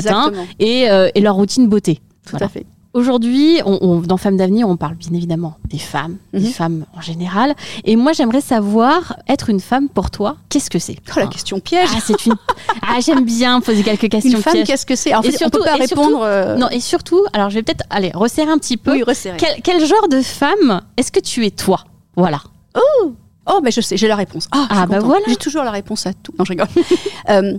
et, 0.59 0.89
euh, 0.89 1.09
et, 1.15 1.21
leur 1.21 1.35
routine 1.35 1.67
beauté. 1.67 1.99
Tout 2.29 2.37
à 2.39 2.47
fait. 2.47 2.65
Aujourd'hui, 2.93 3.59
on, 3.65 3.99
dans 3.99 4.17
Femmes 4.17 4.37
d'avenir, 4.37 4.67
on 4.67 4.75
parle 4.75 4.95
bien 4.95 5.13
évidemment 5.13 5.57
des 5.65 5.77
femmes, 5.77 6.17
des 6.33 6.39
mhm. 6.39 6.45
femmes 6.47 6.85
en 6.95 7.01
général. 7.01 7.53
Et 7.83 7.95
moi, 7.95 8.11
j'aimerais 8.11 8.41
savoir, 8.41 9.17
être 9.27 9.51
une 9.51 9.59
femme 9.59 9.87
pour 9.87 10.09
toi, 10.09 10.37
qu'est-ce 10.49 10.71
que 10.71 10.79
c'est? 10.79 10.95
Oh, 11.09 11.19
La 11.19 11.27
question 11.27 11.59
piège. 11.59 11.89
Ah, 11.95 11.99
c'est 12.03 12.25
une. 12.25 12.33
ah, 12.81 12.99
j'aime 12.99 13.23
bien 13.23 13.61
poser 13.61 13.83
quelques 13.83 14.09
questions 14.09 14.37
une 14.37 14.43
femme, 14.43 14.63
qu'est-ce 14.63 14.85
que 14.85 14.95
c'est? 14.95 15.13
En 15.13 15.21
fait, 15.21 15.31
surtout, 15.31 15.59
on 15.59 15.63
peut 15.63 15.69
pas 15.69 15.75
répondre. 15.75 16.21
Euh, 16.23 16.55
non, 16.55 16.69
et 16.69 16.79
surtout, 16.79 17.23
alors 17.33 17.51
je 17.51 17.55
vais 17.55 17.63
peut-être 17.63 17.85
aller 17.91 18.11
resserrer 18.15 18.49
un 18.49 18.57
petit 18.57 18.77
peu. 18.77 18.93
Oui, 18.93 19.03
resserrer. 19.03 19.37
Quel, 19.37 19.61
quel 19.61 19.85
genre 19.85 20.07
de 20.09 20.21
femme 20.21 20.81
est-ce 20.97 21.11
que 21.11 21.19
tu 21.19 21.45
es 21.45 21.51
toi? 21.51 21.81
Voilà. 22.15 22.41
Oh 22.75 23.13
Oh, 23.49 23.59
mais 23.63 23.71
je 23.71 23.81
sais, 23.81 23.95
j'ai 23.95 24.07
la 24.07 24.15
réponse. 24.15 24.47
Ah, 24.51 24.67
ah 24.69 24.85
bah 24.87 24.99
voilà. 24.99 25.25
J'ai 25.27 25.37
toujours 25.37 25.63
la 25.63 25.71
réponse 25.71 26.05
à 26.05 26.13
tout. 26.13 26.33
Non, 26.37 26.43
je 26.45 26.51
rigole. 26.51 26.67
euh, 27.29 27.57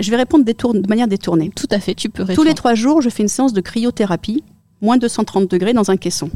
je 0.00 0.10
vais 0.10 0.16
répondre 0.16 0.44
de 0.44 0.88
manière 0.88 1.08
détournée. 1.08 1.50
Tout 1.54 1.68
à 1.70 1.80
fait, 1.80 1.94
tu 1.94 2.08
peux 2.08 2.22
répondre. 2.22 2.36
Tous 2.36 2.46
les 2.46 2.54
trois 2.54 2.74
jours, 2.74 3.00
je 3.00 3.08
fais 3.08 3.22
une 3.22 3.28
séance 3.28 3.52
de 3.52 3.60
cryothérapie, 3.60 4.42
moins 4.80 4.96
230 4.96 5.50
degrés 5.50 5.72
dans 5.72 5.90
un 5.90 5.96
caisson. 5.96 6.30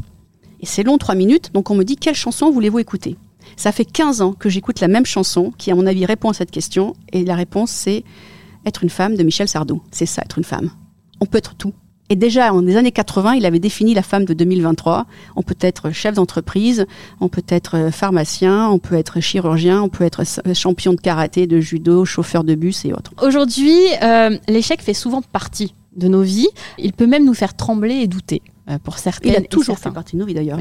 Et 0.59 0.65
c'est 0.65 0.83
long, 0.83 0.97
trois 0.97 1.15
minutes, 1.15 1.51
donc 1.53 1.69
on 1.69 1.75
me 1.75 1.83
dit 1.83 1.95
quelle 1.95 2.15
chanson 2.15 2.49
voulez-vous 2.51 2.79
écouter? 2.79 3.15
Ça 3.55 3.71
fait 3.71 3.85
15 3.85 4.21
ans 4.21 4.33
que 4.33 4.49
j'écoute 4.49 4.79
la 4.79 4.87
même 4.87 5.05
chanson 5.05 5.53
qui, 5.57 5.71
à 5.71 5.75
mon 5.75 5.85
avis, 5.85 6.05
répond 6.05 6.29
à 6.29 6.33
cette 6.33 6.51
question. 6.51 6.93
Et 7.13 7.23
la 7.23 7.35
réponse, 7.35 7.71
c'est 7.71 8.03
Être 8.65 8.83
une 8.83 8.89
femme 8.89 9.15
de 9.15 9.23
Michel 9.23 9.47
Sardou. 9.47 9.81
C'est 9.91 10.05
ça, 10.05 10.23
être 10.23 10.37
une 10.37 10.43
femme. 10.43 10.69
On 11.21 11.25
peut 11.25 11.37
être 11.37 11.55
tout. 11.55 11.73
Et 12.09 12.15
déjà, 12.15 12.53
en 12.53 12.61
les 12.61 12.77
années 12.77 12.91
80, 12.91 13.35
il 13.35 13.45
avait 13.45 13.59
défini 13.59 13.93
la 13.93 14.01
femme 14.01 14.25
de 14.25 14.33
2023. 14.33 15.05
On 15.35 15.41
peut 15.41 15.57
être 15.59 15.91
chef 15.91 16.15
d'entreprise, 16.15 16.85
on 17.19 17.27
peut 17.27 17.43
être 17.49 17.75
euh, 17.75 17.91
pharmacien, 17.91 18.69
on 18.69 18.79
peut 18.79 18.95
être 18.95 19.19
chirurgien, 19.19 19.81
on 19.81 19.89
peut 19.89 20.05
être 20.05 20.23
euh, 20.45 20.53
champion 20.53 20.93
de 20.93 21.01
karaté, 21.01 21.47
de 21.47 21.59
judo, 21.59 22.05
chauffeur 22.05 22.43
de 22.45 22.55
bus 22.55 22.85
et 22.85 22.93
autres. 22.93 23.11
Aujourd'hui, 23.21 23.77
euh, 24.01 24.37
l'échec 24.47 24.81
fait 24.81 24.93
souvent 24.93 25.21
partie 25.21 25.73
de 25.97 26.07
nos 26.07 26.21
vies. 26.21 26.47
Il 26.77 26.93
peut 26.93 27.07
même 27.07 27.25
nous 27.25 27.33
faire 27.33 27.55
trembler 27.55 27.95
et 27.95 28.07
douter. 28.07 28.41
pour 28.83 28.99
certaines. 28.99 29.31
Il 29.31 29.37
a 29.37 29.41
toujours 29.41 29.79
fait 29.79 29.91
partie 29.91 30.15
de 30.15 30.21
nos 30.21 30.27
vies 30.27 30.33
d'ailleurs. 30.33 30.59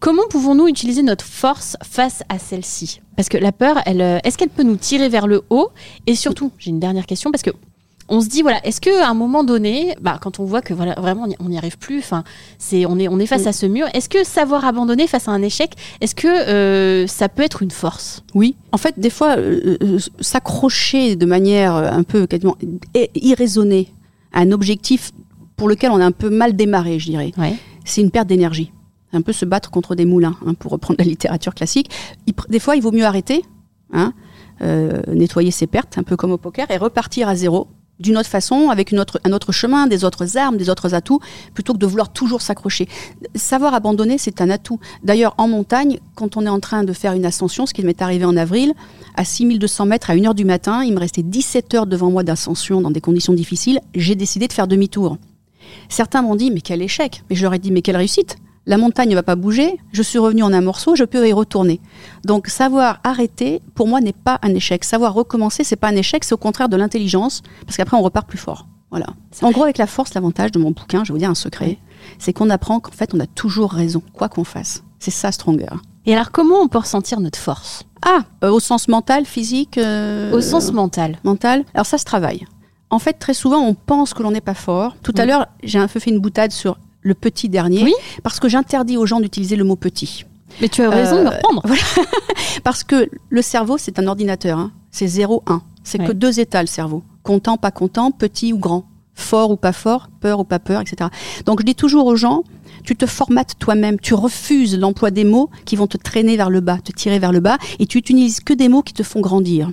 Comment 0.00 0.26
pouvons-nous 0.28 0.68
utiliser 0.68 1.02
notre 1.02 1.24
force 1.24 1.76
face 1.82 2.22
à 2.28 2.38
celle-ci? 2.38 3.00
Parce 3.14 3.28
que 3.28 3.38
la 3.38 3.52
peur, 3.52 3.76
elle, 3.86 4.00
est-ce 4.24 4.36
qu'elle 4.36 4.48
peut 4.48 4.62
nous 4.62 4.76
tirer 4.76 5.08
vers 5.08 5.26
le 5.26 5.42
haut? 5.50 5.68
Et 6.06 6.14
surtout, 6.14 6.50
j'ai 6.58 6.70
une 6.70 6.80
dernière 6.80 7.06
question 7.06 7.30
parce 7.30 7.42
que 7.42 7.50
on 8.08 8.20
se 8.20 8.28
dit 8.28 8.42
voilà, 8.42 8.64
est-ce 8.64 8.80
que 8.80 9.02
à 9.02 9.08
un 9.08 9.14
moment 9.14 9.44
donné, 9.44 9.94
bah, 10.00 10.18
quand 10.20 10.38
on 10.38 10.44
voit 10.44 10.62
que 10.62 10.74
voilà, 10.74 10.94
vraiment 10.94 11.26
on 11.40 11.48
n'y 11.48 11.58
arrive 11.58 11.78
plus, 11.78 11.98
enfin, 11.98 12.24
c'est 12.58 12.86
on 12.86 12.98
est 12.98 13.08
on 13.08 13.18
est 13.18 13.26
face 13.26 13.44
mm. 13.44 13.48
à 13.48 13.52
ce 13.52 13.66
mur. 13.66 13.86
Est-ce 13.94 14.08
que 14.08 14.24
savoir 14.24 14.64
abandonner 14.64 15.06
face 15.06 15.28
à 15.28 15.32
un 15.32 15.42
échec, 15.42 15.72
est-ce 16.00 16.14
que 16.14 16.28
euh, 16.28 17.06
ça 17.06 17.28
peut 17.28 17.42
être 17.42 17.62
une 17.62 17.70
force? 17.70 18.22
Oui. 18.34 18.56
En 18.72 18.78
fait, 18.78 18.98
des 18.98 19.10
fois, 19.10 19.36
euh, 19.36 19.76
euh, 19.82 19.98
s'accrocher 20.20 21.16
de 21.16 21.26
manière 21.26 21.74
un 21.74 22.02
peu 22.02 22.26
quasiment 22.26 22.56
irraisonnée 23.14 23.92
à 24.32 24.40
un 24.40 24.52
objectif 24.52 25.12
pour 25.56 25.68
lequel 25.68 25.90
on 25.90 26.00
a 26.00 26.04
un 26.04 26.12
peu 26.12 26.30
mal 26.30 26.54
démarré, 26.54 26.98
je 26.98 27.10
dirais, 27.10 27.32
c'est 27.84 28.02
une 28.02 28.10
perte 28.10 28.28
d'énergie. 28.28 28.72
Un 29.12 29.22
peu 29.22 29.32
se 29.32 29.44
battre 29.44 29.70
contre 29.70 29.94
des 29.94 30.04
moulins, 30.04 30.36
hein, 30.44 30.52
pour 30.54 30.72
reprendre 30.72 30.96
la 30.98 31.06
littérature 31.06 31.54
classique. 31.54 31.90
des 32.48 32.58
fois, 32.58 32.76
il 32.76 32.82
vaut 32.82 32.92
mieux 32.92 33.06
arrêter. 33.06 33.42
Hein, 33.92 34.12
nettoyer 35.08 35.50
ses 35.50 35.66
pertes, 35.66 35.96
un 35.96 36.02
peu 36.02 36.16
comme 36.16 36.32
au 36.32 36.38
poker, 36.38 36.70
et 36.70 36.76
repartir 36.76 37.28
à 37.28 37.36
zéro 37.36 37.68
d'une 38.00 38.18
autre 38.18 38.28
façon, 38.28 38.70
avec 38.70 38.92
un 38.92 39.32
autre 39.32 39.52
chemin, 39.52 39.86
des 39.86 40.04
autres 40.04 40.36
armes, 40.36 40.56
des 40.56 40.68
autres 40.68 40.94
atouts, 40.94 41.20
plutôt 41.54 41.72
que 41.72 41.78
de 41.78 41.86
vouloir 41.86 42.12
toujours 42.12 42.42
s'accrocher. 42.42 42.88
Savoir 43.34 43.74
abandonner, 43.74 44.18
c'est 44.18 44.40
un 44.40 44.50
atout. 44.50 44.78
D'ailleurs, 45.02 45.34
en 45.38 45.48
montagne, 45.48 45.98
quand 46.14 46.36
on 46.36 46.44
est 46.44 46.50
en 46.50 46.60
train 46.60 46.84
de 46.84 46.92
faire 46.92 47.12
une 47.12 47.24
ascension, 47.24 47.66
ce 47.66 47.74
qui 47.74 47.82
m'est 47.82 48.02
arrivé 48.02 48.24
en 48.24 48.36
avril, 48.36 48.72
à 49.14 49.24
6200 49.24 49.86
mètres, 49.86 50.10
à 50.10 50.14
1h 50.16 50.34
du 50.34 50.44
matin, 50.44 50.84
il 50.84 50.92
me 50.92 51.00
restait 51.00 51.22
17 51.22 51.74
heures 51.74 51.86
devant 51.86 52.10
moi 52.10 52.22
d'ascension 52.22 52.80
dans 52.80 52.90
des 52.90 53.00
conditions 53.00 53.32
difficiles, 53.32 53.80
j'ai 53.94 54.14
décidé 54.14 54.48
de 54.48 54.52
faire 54.52 54.66
demi-tour. 54.66 55.18
Certains 55.88 56.22
m'ont 56.22 56.36
dit, 56.36 56.50
mais 56.50 56.60
quel 56.60 56.82
échec 56.82 57.22
Mais 57.30 57.36
je 57.36 57.42
leur 57.42 57.54
ai 57.54 57.58
dit, 57.58 57.72
mais 57.72 57.82
quelle 57.82 57.96
réussite 57.96 58.36
la 58.66 58.78
montagne 58.78 59.08
ne 59.08 59.14
va 59.14 59.22
pas 59.22 59.36
bouger, 59.36 59.78
je 59.92 60.02
suis 60.02 60.18
revenu 60.18 60.42
en 60.42 60.52
un 60.52 60.60
morceau, 60.60 60.96
je 60.96 61.04
peux 61.04 61.26
y 61.26 61.32
retourner. 61.32 61.80
Donc 62.24 62.48
savoir 62.48 63.00
arrêter, 63.04 63.62
pour 63.74 63.86
moi, 63.86 64.00
n'est 64.00 64.12
pas 64.12 64.38
un 64.42 64.54
échec. 64.54 64.84
Savoir 64.84 65.14
recommencer, 65.14 65.64
c'est 65.64 65.76
pas 65.76 65.88
un 65.88 65.96
échec, 65.96 66.24
c'est 66.24 66.34
au 66.34 66.38
contraire 66.38 66.68
de 66.68 66.76
l'intelligence, 66.76 67.42
parce 67.64 67.76
qu'après 67.76 67.96
on 67.96 68.02
repart 68.02 68.28
plus 68.28 68.38
fort. 68.38 68.66
Voilà. 68.90 69.06
En 69.42 69.50
gros, 69.50 69.64
avec 69.64 69.78
la 69.78 69.86
force, 69.86 70.14
l'avantage 70.14 70.52
de 70.52 70.58
mon 70.58 70.70
bouquin, 70.70 71.04
je 71.04 71.08
vais 71.08 71.14
vous 71.14 71.18
dire 71.18 71.30
un 71.30 71.34
secret, 71.34 71.78
c'est 72.18 72.32
qu'on 72.32 72.50
apprend 72.50 72.80
qu'en 72.80 72.92
fait, 72.92 73.14
on 73.14 73.20
a 73.20 73.26
toujours 73.26 73.72
raison, 73.72 74.02
quoi 74.12 74.28
qu'on 74.28 74.44
fasse. 74.44 74.84
C'est 74.98 75.10
ça, 75.10 75.32
Stronger. 75.32 75.68
Et 76.06 76.14
alors, 76.14 76.30
comment 76.30 76.60
on 76.60 76.68
peut 76.68 76.78
ressentir 76.78 77.20
notre 77.20 77.38
force? 77.38 77.82
Ah, 78.02 78.20
euh, 78.44 78.50
au 78.50 78.60
sens 78.60 78.88
mental, 78.88 79.26
physique 79.26 79.76
euh, 79.76 80.32
Au 80.32 80.40
sens 80.40 80.72
mental. 80.72 81.18
Mental. 81.24 81.64
Alors, 81.74 81.86
ça 81.86 81.98
se 81.98 82.04
travaille. 82.04 82.46
En 82.90 83.00
fait, 83.00 83.14
très 83.14 83.34
souvent, 83.34 83.58
on 83.58 83.74
pense 83.74 84.14
que 84.14 84.22
l'on 84.22 84.30
n'est 84.30 84.40
pas 84.40 84.54
fort. 84.54 84.94
Tout 85.02 85.14
à 85.16 85.24
mm. 85.24 85.28
l'heure, 85.28 85.46
j'ai 85.64 85.78
un 85.78 85.88
peu 85.88 85.98
fait 85.98 86.10
une 86.10 86.20
boutade 86.20 86.52
sur 86.52 86.78
le 87.06 87.14
petit 87.14 87.48
dernier, 87.48 87.94
parce 88.24 88.40
que 88.40 88.48
j'interdis 88.48 88.96
aux 88.96 89.06
gens 89.06 89.20
d'utiliser 89.20 89.54
le 89.54 89.62
mot 89.62 89.76
petit. 89.76 90.24
Mais 90.60 90.68
tu 90.68 90.82
as 90.82 90.90
raison 90.90 91.18
de 91.18 91.22
me 91.22 91.26
euh, 91.28 91.30
reprendre. 91.30 91.62
parce 92.64 92.82
que 92.82 93.08
le 93.28 93.42
cerveau, 93.42 93.78
c'est 93.78 93.98
un 93.98 94.06
ordinateur. 94.08 94.58
Hein. 94.58 94.72
C'est 94.90 95.06
0, 95.06 95.44
1. 95.46 95.62
C'est 95.84 95.98
que 95.98 96.12
deux 96.12 96.40
états, 96.40 96.62
le 96.62 96.66
cerveau. 96.66 97.04
Content, 97.22 97.58
pas 97.58 97.70
content, 97.70 98.10
petit 98.10 98.52
ou 98.52 98.58
grand. 98.58 98.86
Fort 99.14 99.52
ou 99.52 99.56
pas 99.56 99.72
fort, 99.72 100.08
peur 100.20 100.40
ou 100.40 100.44
pas 100.44 100.58
peur, 100.58 100.80
etc. 100.80 101.10
Donc 101.46 101.60
je 101.60 101.64
dis 101.64 101.74
toujours 101.76 102.06
aux 102.06 102.16
gens, 102.16 102.42
tu 102.82 102.96
te 102.96 103.06
formates 103.06 103.54
toi-même, 103.58 103.98
tu 103.98 104.12
refuses 104.12 104.76
l'emploi 104.76 105.10
des 105.10 105.24
mots 105.24 105.48
qui 105.64 105.76
vont 105.76 105.86
te 105.86 105.96
traîner 105.96 106.36
vers 106.36 106.50
le 106.50 106.60
bas, 106.60 106.78
te 106.84 106.92
tirer 106.92 107.18
vers 107.18 107.32
le 107.32 107.40
bas, 107.40 107.56
et 107.78 107.86
tu 107.86 107.98
utilises 107.98 108.40
que 108.40 108.52
des 108.52 108.68
mots 108.68 108.82
qui 108.82 108.92
te 108.92 109.02
font 109.02 109.20
grandir. 109.20 109.70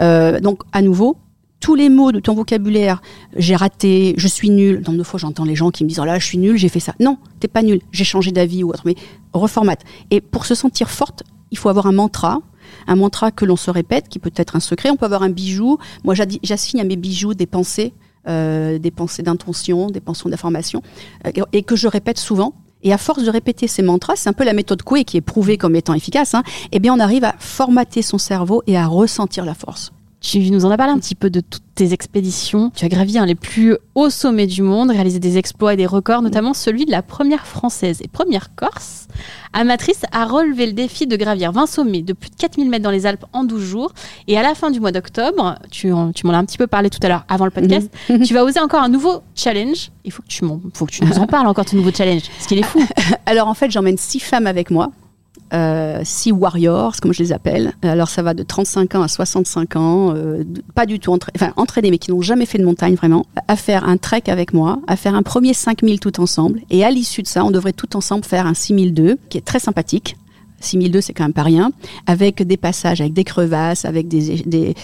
Euh, 0.00 0.40
donc 0.40 0.62
à 0.72 0.82
nouveau, 0.82 1.18
tous 1.60 1.74
les 1.74 1.90
mots 1.90 2.10
de 2.10 2.20
ton 2.20 2.34
vocabulaire, 2.34 3.02
j'ai 3.36 3.54
raté, 3.54 4.14
je 4.16 4.26
suis 4.26 4.50
nul. 4.50 4.82
Dans 4.82 4.94
de 4.94 5.02
fois, 5.02 5.20
j'entends 5.20 5.44
les 5.44 5.54
gens 5.54 5.70
qui 5.70 5.84
me 5.84 5.88
disent, 5.88 6.00
oh 6.00 6.04
là, 6.04 6.18
je 6.18 6.24
suis 6.24 6.38
nul, 6.38 6.56
j'ai 6.56 6.68
fait 6.68 6.80
ça. 6.80 6.94
Non, 7.00 7.18
t'es 7.38 7.48
pas 7.48 7.62
nul, 7.62 7.80
j'ai 7.92 8.04
changé 8.04 8.32
d'avis 8.32 8.64
ou 8.64 8.70
autre. 8.70 8.82
Mais 8.86 8.94
reformate. 9.32 9.82
Et 10.10 10.20
pour 10.20 10.46
se 10.46 10.54
sentir 10.54 10.90
forte, 10.90 11.22
il 11.50 11.58
faut 11.58 11.68
avoir 11.68 11.86
un 11.86 11.92
mantra, 11.92 12.40
un 12.86 12.96
mantra 12.96 13.30
que 13.30 13.44
l'on 13.44 13.56
se 13.56 13.70
répète, 13.70 14.08
qui 14.08 14.18
peut 14.18 14.32
être 14.36 14.56
un 14.56 14.60
secret. 14.60 14.90
On 14.90 14.96
peut 14.96 15.04
avoir 15.04 15.22
un 15.22 15.28
bijou. 15.28 15.78
Moi, 16.02 16.14
j'assigne 16.42 16.80
à 16.80 16.84
mes 16.84 16.96
bijoux 16.96 17.34
des 17.34 17.46
pensées, 17.46 17.92
euh, 18.26 18.78
des 18.78 18.90
pensées 18.90 19.22
d'intention, 19.22 19.90
des 19.90 20.00
pensées 20.00 20.30
d'information, 20.30 20.82
euh, 21.26 21.44
et 21.52 21.62
que 21.62 21.76
je 21.76 21.88
répète 21.88 22.18
souvent. 22.18 22.54
Et 22.82 22.94
à 22.94 22.98
force 22.98 23.22
de 23.22 23.30
répéter 23.30 23.66
ces 23.68 23.82
mantras, 23.82 24.16
c'est 24.16 24.30
un 24.30 24.32
peu 24.32 24.44
la 24.44 24.54
méthode 24.54 24.82
Coué 24.82 25.04
qui 25.04 25.18
est 25.18 25.22
prouvée 25.22 25.58
comme 25.58 25.76
étant 25.76 25.92
efficace, 25.92 26.34
hein, 26.34 26.42
eh 26.72 26.78
bien 26.78 26.94
on 26.94 26.98
arrive 26.98 27.24
à 27.24 27.34
formater 27.38 28.00
son 28.00 28.16
cerveau 28.16 28.62
et 28.66 28.78
à 28.78 28.86
ressentir 28.86 29.44
la 29.44 29.52
force. 29.52 29.92
Tu 30.20 30.50
nous 30.50 30.66
en 30.66 30.70
as 30.70 30.76
parlé 30.76 30.92
un 30.92 30.98
petit 30.98 31.14
peu 31.14 31.30
de 31.30 31.40
toutes 31.40 31.62
tes 31.74 31.94
expéditions. 31.94 32.70
Tu 32.74 32.84
as 32.84 32.88
gravi 32.88 33.18
les 33.24 33.34
plus 33.34 33.76
hauts 33.94 34.10
sommets 34.10 34.46
du 34.46 34.60
monde, 34.62 34.90
réalisé 34.90 35.18
des 35.18 35.38
exploits 35.38 35.72
et 35.72 35.76
des 35.76 35.86
records, 35.86 36.20
notamment 36.20 36.52
celui 36.52 36.84
de 36.84 36.90
la 36.90 37.02
première 37.02 37.46
française 37.46 38.00
et 38.02 38.08
première 38.08 38.54
corse 38.54 39.08
amatrice 39.52 40.02
à 40.12 40.26
relever 40.26 40.66
le 40.66 40.72
défi 40.72 41.06
de 41.06 41.16
gravir 41.16 41.52
20 41.52 41.66
sommets 41.66 42.02
de 42.02 42.12
plus 42.12 42.30
de 42.30 42.36
4000 42.36 42.68
mètres 42.68 42.84
dans 42.84 42.90
les 42.90 43.06
Alpes 43.06 43.24
en 43.32 43.44
12 43.44 43.62
jours. 43.62 43.92
Et 44.28 44.38
à 44.38 44.42
la 44.42 44.54
fin 44.54 44.70
du 44.70 44.78
mois 44.78 44.92
d'octobre, 44.92 45.58
tu, 45.70 45.92
tu 46.14 46.26
m'en 46.26 46.32
as 46.34 46.38
un 46.38 46.44
petit 46.44 46.58
peu 46.58 46.66
parlé 46.66 46.90
tout 46.90 47.00
à 47.02 47.08
l'heure 47.08 47.24
avant 47.28 47.46
le 47.46 47.50
podcast, 47.50 47.90
mhm. 48.08 48.22
tu 48.22 48.34
vas 48.34 48.44
oser 48.44 48.60
encore 48.60 48.82
un 48.82 48.88
nouveau 48.88 49.22
challenge. 49.34 49.90
Il 50.04 50.12
faut 50.12 50.22
que 50.22 50.28
tu, 50.28 50.44
faut 50.74 50.86
que 50.86 50.92
tu 50.92 51.04
nous 51.04 51.18
en 51.18 51.26
parles 51.26 51.46
encore, 51.46 51.64
ton 51.64 51.76
nouveau 51.76 51.92
challenge, 51.92 52.22
parce 52.28 52.46
qu'il 52.46 52.58
est 52.58 52.64
fou. 52.64 52.84
Alors 53.26 53.48
en 53.48 53.54
fait, 53.54 53.70
j'emmène 53.70 53.96
six 53.96 54.20
femmes 54.20 54.46
avec 54.46 54.70
moi 54.70 54.92
euh, 55.52 56.00
Sea 56.04 56.32
Warriors, 56.32 56.96
comme 57.00 57.12
je 57.12 57.22
les 57.22 57.32
appelle. 57.32 57.72
Alors 57.82 58.08
ça 58.08 58.22
va 58.22 58.34
de 58.34 58.42
35 58.42 58.94
ans 58.94 59.02
à 59.02 59.08
65 59.08 59.76
ans, 59.76 60.14
euh, 60.14 60.44
pas 60.74 60.86
du 60.86 60.98
tout 60.98 61.12
entra 61.12 61.30
enfin, 61.36 61.52
entraînés, 61.56 61.90
mais 61.90 61.98
qui 61.98 62.10
n'ont 62.10 62.22
jamais 62.22 62.46
fait 62.46 62.58
de 62.58 62.64
montagne 62.64 62.94
vraiment, 62.94 63.26
à 63.48 63.56
faire 63.56 63.88
un 63.88 63.96
trek 63.96 64.24
avec 64.28 64.52
moi, 64.52 64.80
à 64.86 64.96
faire 64.96 65.14
un 65.14 65.22
premier 65.22 65.54
5000 65.54 66.00
tout 66.00 66.20
ensemble. 66.20 66.60
Et 66.70 66.84
à 66.84 66.90
l'issue 66.90 67.22
de 67.22 67.26
ça, 67.26 67.44
on 67.44 67.50
devrait 67.50 67.72
tout 67.72 67.96
ensemble 67.96 68.24
faire 68.24 68.46
un 68.46 68.54
6002, 68.54 69.18
qui 69.28 69.38
est 69.38 69.44
très 69.44 69.58
sympathique. 69.58 70.16
6002, 70.60 71.00
c'est 71.00 71.12
quand 71.12 71.24
même 71.24 71.32
pas 71.32 71.42
rien, 71.42 71.72
avec 72.06 72.42
des 72.42 72.56
passages, 72.56 73.00
avec 73.00 73.12
des 73.12 73.24
crevasses, 73.24 73.84
avec 73.84 74.08
des, 74.08 74.42
des, 74.42 74.74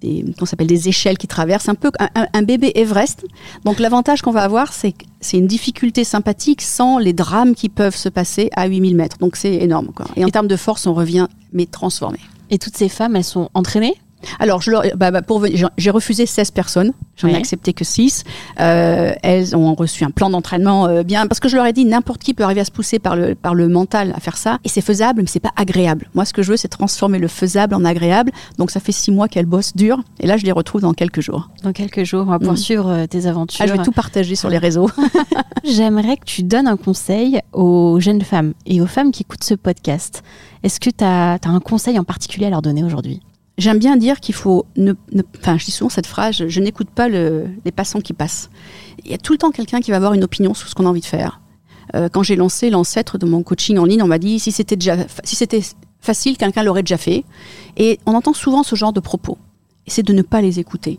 des 0.00 0.24
qu'on 0.38 0.46
s'appelle 0.46 0.66
des 0.66 0.88
échelles 0.88 1.18
qui 1.18 1.26
traversent, 1.26 1.68
un 1.68 1.74
peu 1.74 1.90
un, 1.98 2.26
un 2.32 2.42
bébé 2.42 2.72
Everest. 2.74 3.24
Donc 3.64 3.78
l'avantage 3.78 4.22
qu'on 4.22 4.32
va 4.32 4.42
avoir, 4.42 4.72
c'est 4.72 4.94
c'est 5.20 5.38
une 5.38 5.46
difficulté 5.46 6.04
sympathique 6.04 6.62
sans 6.62 6.98
les 6.98 7.12
drames 7.12 7.54
qui 7.54 7.68
peuvent 7.68 7.96
se 7.96 8.08
passer 8.08 8.48
à 8.54 8.66
8000 8.66 8.96
mètres. 8.96 9.18
Donc 9.18 9.36
c'est 9.36 9.54
énorme. 9.54 9.88
Quoi. 9.94 10.06
Et 10.16 10.24
en 10.24 10.28
termes 10.28 10.48
de 10.48 10.56
force, 10.56 10.86
on 10.86 10.94
revient, 10.94 11.26
mais 11.52 11.66
transformé. 11.66 12.18
Et 12.50 12.58
toutes 12.58 12.76
ces 12.76 12.88
femmes, 12.88 13.16
elles 13.16 13.24
sont 13.24 13.50
entraînées? 13.54 13.94
Alors, 14.38 14.60
je 14.60 14.70
leur, 14.70 14.82
bah, 14.96 15.10
bah, 15.10 15.22
pour 15.22 15.44
j'ai 15.76 15.90
refusé 15.90 16.26
16 16.26 16.50
personnes, 16.50 16.92
j'en 17.16 17.28
ai 17.28 17.34
accepté 17.34 17.72
que 17.72 17.84
6. 17.84 18.24
Euh, 18.60 19.12
elles 19.22 19.56
ont 19.56 19.74
reçu 19.74 20.04
un 20.04 20.10
plan 20.10 20.30
d'entraînement 20.30 20.86
euh, 20.86 21.02
bien, 21.02 21.26
parce 21.26 21.40
que 21.40 21.48
je 21.48 21.56
leur 21.56 21.66
ai 21.66 21.72
dit 21.72 21.84
n'importe 21.84 22.22
qui 22.22 22.34
peut 22.34 22.44
arriver 22.44 22.60
à 22.60 22.64
se 22.64 22.70
pousser 22.70 22.98
par 22.98 23.16
le, 23.16 23.34
par 23.34 23.54
le 23.54 23.68
mental 23.68 24.12
à 24.16 24.20
faire 24.20 24.36
ça, 24.36 24.58
et 24.64 24.68
c'est 24.68 24.80
faisable, 24.80 25.22
mais 25.22 25.28
c'est 25.28 25.40
pas 25.40 25.52
agréable. 25.56 26.08
Moi, 26.14 26.24
ce 26.24 26.32
que 26.32 26.42
je 26.42 26.50
veux, 26.50 26.56
c'est 26.56 26.68
transformer 26.68 27.18
le 27.18 27.28
faisable 27.28 27.74
en 27.74 27.84
agréable. 27.84 28.32
Donc, 28.58 28.70
ça 28.70 28.80
fait 28.80 28.92
6 28.92 29.12
mois 29.12 29.28
qu'elles 29.28 29.46
bossent 29.46 29.76
dur, 29.76 30.02
et 30.20 30.26
là, 30.26 30.36
je 30.36 30.44
les 30.44 30.52
retrouve 30.52 30.80
dans 30.80 30.94
quelques 30.94 31.20
jours. 31.20 31.50
Dans 31.62 31.72
quelques 31.72 32.04
jours, 32.04 32.22
on 32.26 32.30
va 32.30 32.38
pouvoir 32.38 32.58
suivre 32.58 32.88
euh, 32.90 33.06
tes 33.06 33.26
aventures. 33.26 33.60
Ah, 33.62 33.66
je 33.66 33.72
vais 33.72 33.82
tout 33.82 33.92
partager 33.92 34.34
sur 34.34 34.48
les 34.48 34.58
réseaux. 34.58 34.90
J'aimerais 35.64 36.16
que 36.16 36.24
tu 36.24 36.42
donnes 36.42 36.68
un 36.68 36.76
conseil 36.76 37.40
aux 37.52 37.98
jeunes 38.00 38.22
femmes 38.22 38.54
et 38.66 38.80
aux 38.80 38.86
femmes 38.86 39.10
qui 39.10 39.22
écoutent 39.22 39.44
ce 39.44 39.54
podcast. 39.54 40.22
Est-ce 40.62 40.80
que 40.80 40.90
tu 40.90 41.04
as, 41.04 41.34
as 41.34 41.48
un 41.48 41.60
conseil 41.60 41.98
en 41.98 42.04
particulier 42.04 42.46
à 42.46 42.50
leur 42.50 42.62
donner 42.62 42.84
aujourd'hui? 42.84 43.20
J'aime 43.58 43.78
bien 43.78 43.96
dire 43.96 44.20
qu'il 44.20 44.34
faut 44.34 44.66
ne, 44.76 44.92
enfin, 45.38 45.56
je 45.56 45.64
dis 45.64 45.70
souvent 45.70 45.88
cette 45.88 46.06
phrase, 46.06 46.46
je 46.46 46.60
n'écoute 46.60 46.90
pas 46.90 47.08
le, 47.08 47.48
les 47.64 47.72
passants 47.72 48.00
qui 48.00 48.12
passent. 48.12 48.50
Il 49.04 49.10
y 49.10 49.14
a 49.14 49.18
tout 49.18 49.32
le 49.32 49.38
temps 49.38 49.50
quelqu'un 49.50 49.80
qui 49.80 49.90
va 49.90 49.96
avoir 49.96 50.12
une 50.12 50.24
opinion 50.24 50.52
sur 50.52 50.68
ce 50.68 50.74
qu'on 50.74 50.84
a 50.84 50.88
envie 50.88 51.00
de 51.00 51.06
faire. 51.06 51.40
Euh, 51.94 52.08
quand 52.10 52.22
j'ai 52.22 52.36
lancé 52.36 52.68
l'ancêtre 52.68 53.16
de 53.16 53.24
mon 53.24 53.42
coaching 53.42 53.78
en 53.78 53.84
ligne, 53.84 54.02
on 54.02 54.08
m'a 54.08 54.18
dit 54.18 54.38
si 54.38 54.52
c'était 54.52 54.76
déjà, 54.76 54.96
si 55.24 55.36
c'était 55.36 55.62
facile, 56.00 56.36
quelqu'un 56.36 56.62
l'aurait 56.62 56.82
déjà 56.82 56.98
fait. 56.98 57.24
Et 57.78 57.98
on 58.04 58.14
entend 58.14 58.34
souvent 58.34 58.62
ce 58.62 58.76
genre 58.76 58.92
de 58.92 59.00
propos. 59.00 59.38
Et 59.86 59.90
c'est 59.90 60.02
de 60.02 60.12
ne 60.12 60.22
pas 60.22 60.42
les 60.42 60.58
écouter. 60.58 60.98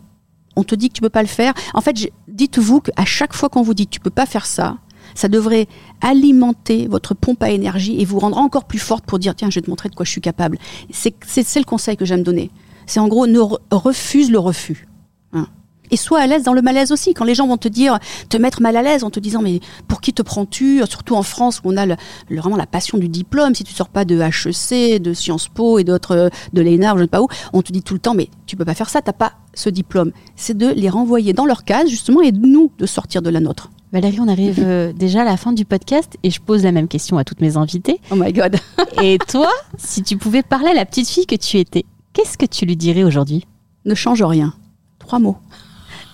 On 0.56 0.64
te 0.64 0.74
dit 0.74 0.88
que 0.88 0.94
tu 0.94 1.00
peux 1.00 1.10
pas 1.10 1.22
le 1.22 1.28
faire. 1.28 1.54
En 1.74 1.80
fait, 1.80 2.10
dites-vous 2.26 2.80
qu'à 2.80 3.04
chaque 3.04 3.34
fois 3.34 3.48
qu'on 3.48 3.62
vous 3.62 3.74
dit 3.74 3.86
tu 3.86 4.00
peux 4.00 4.10
pas 4.10 4.26
faire 4.26 4.46
ça, 4.46 4.78
ça 5.18 5.26
devrait 5.26 5.66
alimenter 6.00 6.86
votre 6.86 7.12
pompe 7.12 7.42
à 7.42 7.50
énergie 7.50 8.00
et 8.00 8.04
vous 8.04 8.20
rendre 8.20 8.38
encore 8.38 8.66
plus 8.66 8.78
forte 8.78 9.04
pour 9.04 9.18
dire 9.18 9.34
tiens, 9.34 9.50
je 9.50 9.56
vais 9.56 9.62
te 9.62 9.68
montrer 9.68 9.88
de 9.88 9.96
quoi 9.96 10.06
je 10.06 10.12
suis 10.12 10.20
capable. 10.20 10.58
C'est 10.90 11.10
le 11.34 11.64
conseil 11.64 11.96
que 11.96 12.04
j'aime 12.04 12.22
donner. 12.22 12.52
C'est 12.86 13.00
en 13.00 13.08
gros 13.08 13.26
ne 13.26 13.40
refuse 13.72 14.30
le 14.30 14.38
refus. 14.38 14.86
Hein. 15.32 15.48
Et 15.90 15.96
sois 15.96 16.20
à 16.20 16.26
l'aise 16.26 16.42
dans 16.42 16.52
le 16.52 16.62
malaise 16.62 16.92
aussi. 16.92 17.14
Quand 17.14 17.24
les 17.24 17.34
gens 17.34 17.46
vont 17.46 17.56
te 17.56 17.68
dire, 17.68 17.98
te 18.28 18.36
mettre 18.36 18.62
mal 18.62 18.76
à 18.76 18.82
l'aise 18.82 19.04
en 19.04 19.10
te 19.10 19.20
disant 19.20 19.42
mais 19.42 19.60
pour 19.86 20.00
qui 20.00 20.12
te 20.12 20.22
prends-tu? 20.22 20.82
Surtout 20.88 21.14
en 21.14 21.22
France 21.22 21.60
où 21.64 21.70
on 21.70 21.76
a 21.76 21.86
le, 21.86 21.96
vraiment 22.30 22.56
la 22.56 22.66
passion 22.66 22.98
du 22.98 23.08
diplôme. 23.08 23.54
Si 23.54 23.64
tu 23.64 23.74
sors 23.74 23.88
pas 23.88 24.04
de 24.04 24.20
HEC, 24.20 25.00
de 25.02 25.12
Sciences 25.14 25.48
Po 25.48 25.78
et 25.78 25.84
d'autres 25.84 26.30
de 26.52 26.62
l'ENA, 26.62 26.90
je 26.90 26.98
ne 26.98 27.02
sais 27.02 27.08
pas 27.08 27.22
où, 27.22 27.28
on 27.52 27.62
te 27.62 27.72
dit 27.72 27.82
tout 27.82 27.94
le 27.94 28.00
temps 28.00 28.14
mais 28.14 28.28
tu 28.46 28.56
peux 28.56 28.64
pas 28.64 28.74
faire 28.74 28.90
ça, 28.90 29.02
t'as 29.02 29.12
pas 29.12 29.32
ce 29.54 29.68
diplôme. 29.70 30.12
C'est 30.36 30.56
de 30.56 30.68
les 30.68 30.88
renvoyer 30.88 31.32
dans 31.32 31.46
leur 31.46 31.64
case 31.64 31.88
justement 31.88 32.22
et 32.22 32.32
de 32.32 32.46
nous 32.46 32.70
de 32.78 32.86
sortir 32.86 33.22
de 33.22 33.30
la 33.30 33.40
nôtre. 33.40 33.70
Valérie, 33.92 34.20
on 34.20 34.28
arrive 34.28 34.60
euh, 34.60 34.92
déjà 34.96 35.22
à 35.22 35.24
la 35.24 35.36
fin 35.36 35.52
du 35.52 35.64
podcast 35.64 36.16
et 36.22 36.30
je 36.30 36.40
pose 36.40 36.64
la 36.64 36.72
même 36.72 36.88
question 36.88 37.18
à 37.18 37.24
toutes 37.24 37.40
mes 37.40 37.56
invités. 37.56 38.00
Oh 38.10 38.16
my 38.16 38.32
god. 38.32 38.56
et 39.02 39.18
toi, 39.18 39.50
si 39.78 40.02
tu 40.02 40.16
pouvais 40.16 40.42
parler 40.42 40.68
à 40.68 40.74
la 40.74 40.84
petite 40.84 41.08
fille 41.08 41.26
que 41.26 41.36
tu 41.36 41.58
étais, 41.58 41.84
qu'est-ce 42.12 42.36
que 42.36 42.46
tu 42.46 42.66
lui 42.66 42.76
dirais 42.76 43.04
aujourd'hui? 43.04 43.46
Ne 43.84 43.94
change 43.94 44.22
rien. 44.22 44.54
Trois 44.98 45.18
mots. 45.18 45.38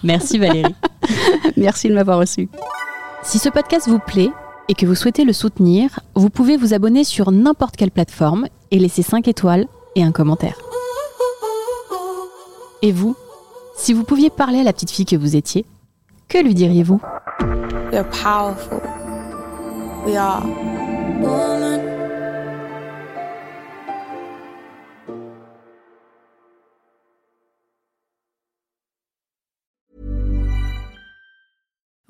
Merci 0.04 0.38
Valérie. 0.38 0.74
Merci 1.56 1.88
de 1.88 1.94
m'avoir 1.94 2.18
reçu. 2.18 2.48
Si 3.22 3.38
ce 3.38 3.48
podcast 3.48 3.88
vous 3.88 3.98
plaît 3.98 4.30
et 4.68 4.74
que 4.74 4.86
vous 4.86 4.94
souhaitez 4.94 5.24
le 5.24 5.32
soutenir, 5.32 6.00
vous 6.14 6.30
pouvez 6.30 6.56
vous 6.56 6.74
abonner 6.74 7.04
sur 7.04 7.32
n'importe 7.32 7.76
quelle 7.76 7.90
plateforme 7.90 8.46
et 8.70 8.78
laisser 8.78 9.02
5 9.02 9.26
étoiles 9.28 9.66
et 9.96 10.02
un 10.02 10.12
commentaire. 10.12 10.58
Et 12.82 12.92
vous, 12.92 13.16
si 13.76 13.94
vous 13.94 14.04
pouviez 14.04 14.30
parler 14.30 14.60
à 14.60 14.62
la 14.62 14.72
petite 14.72 14.90
fille 14.90 15.06
que 15.06 15.16
vous 15.16 15.36
étiez, 15.36 15.64
que 16.28 16.38
lui 16.38 16.54
diriez-vous? 16.54 17.00
We 17.90 17.98
are 17.98 18.08
powerful. 18.10 18.80
We 20.06 20.16
are 20.16 20.42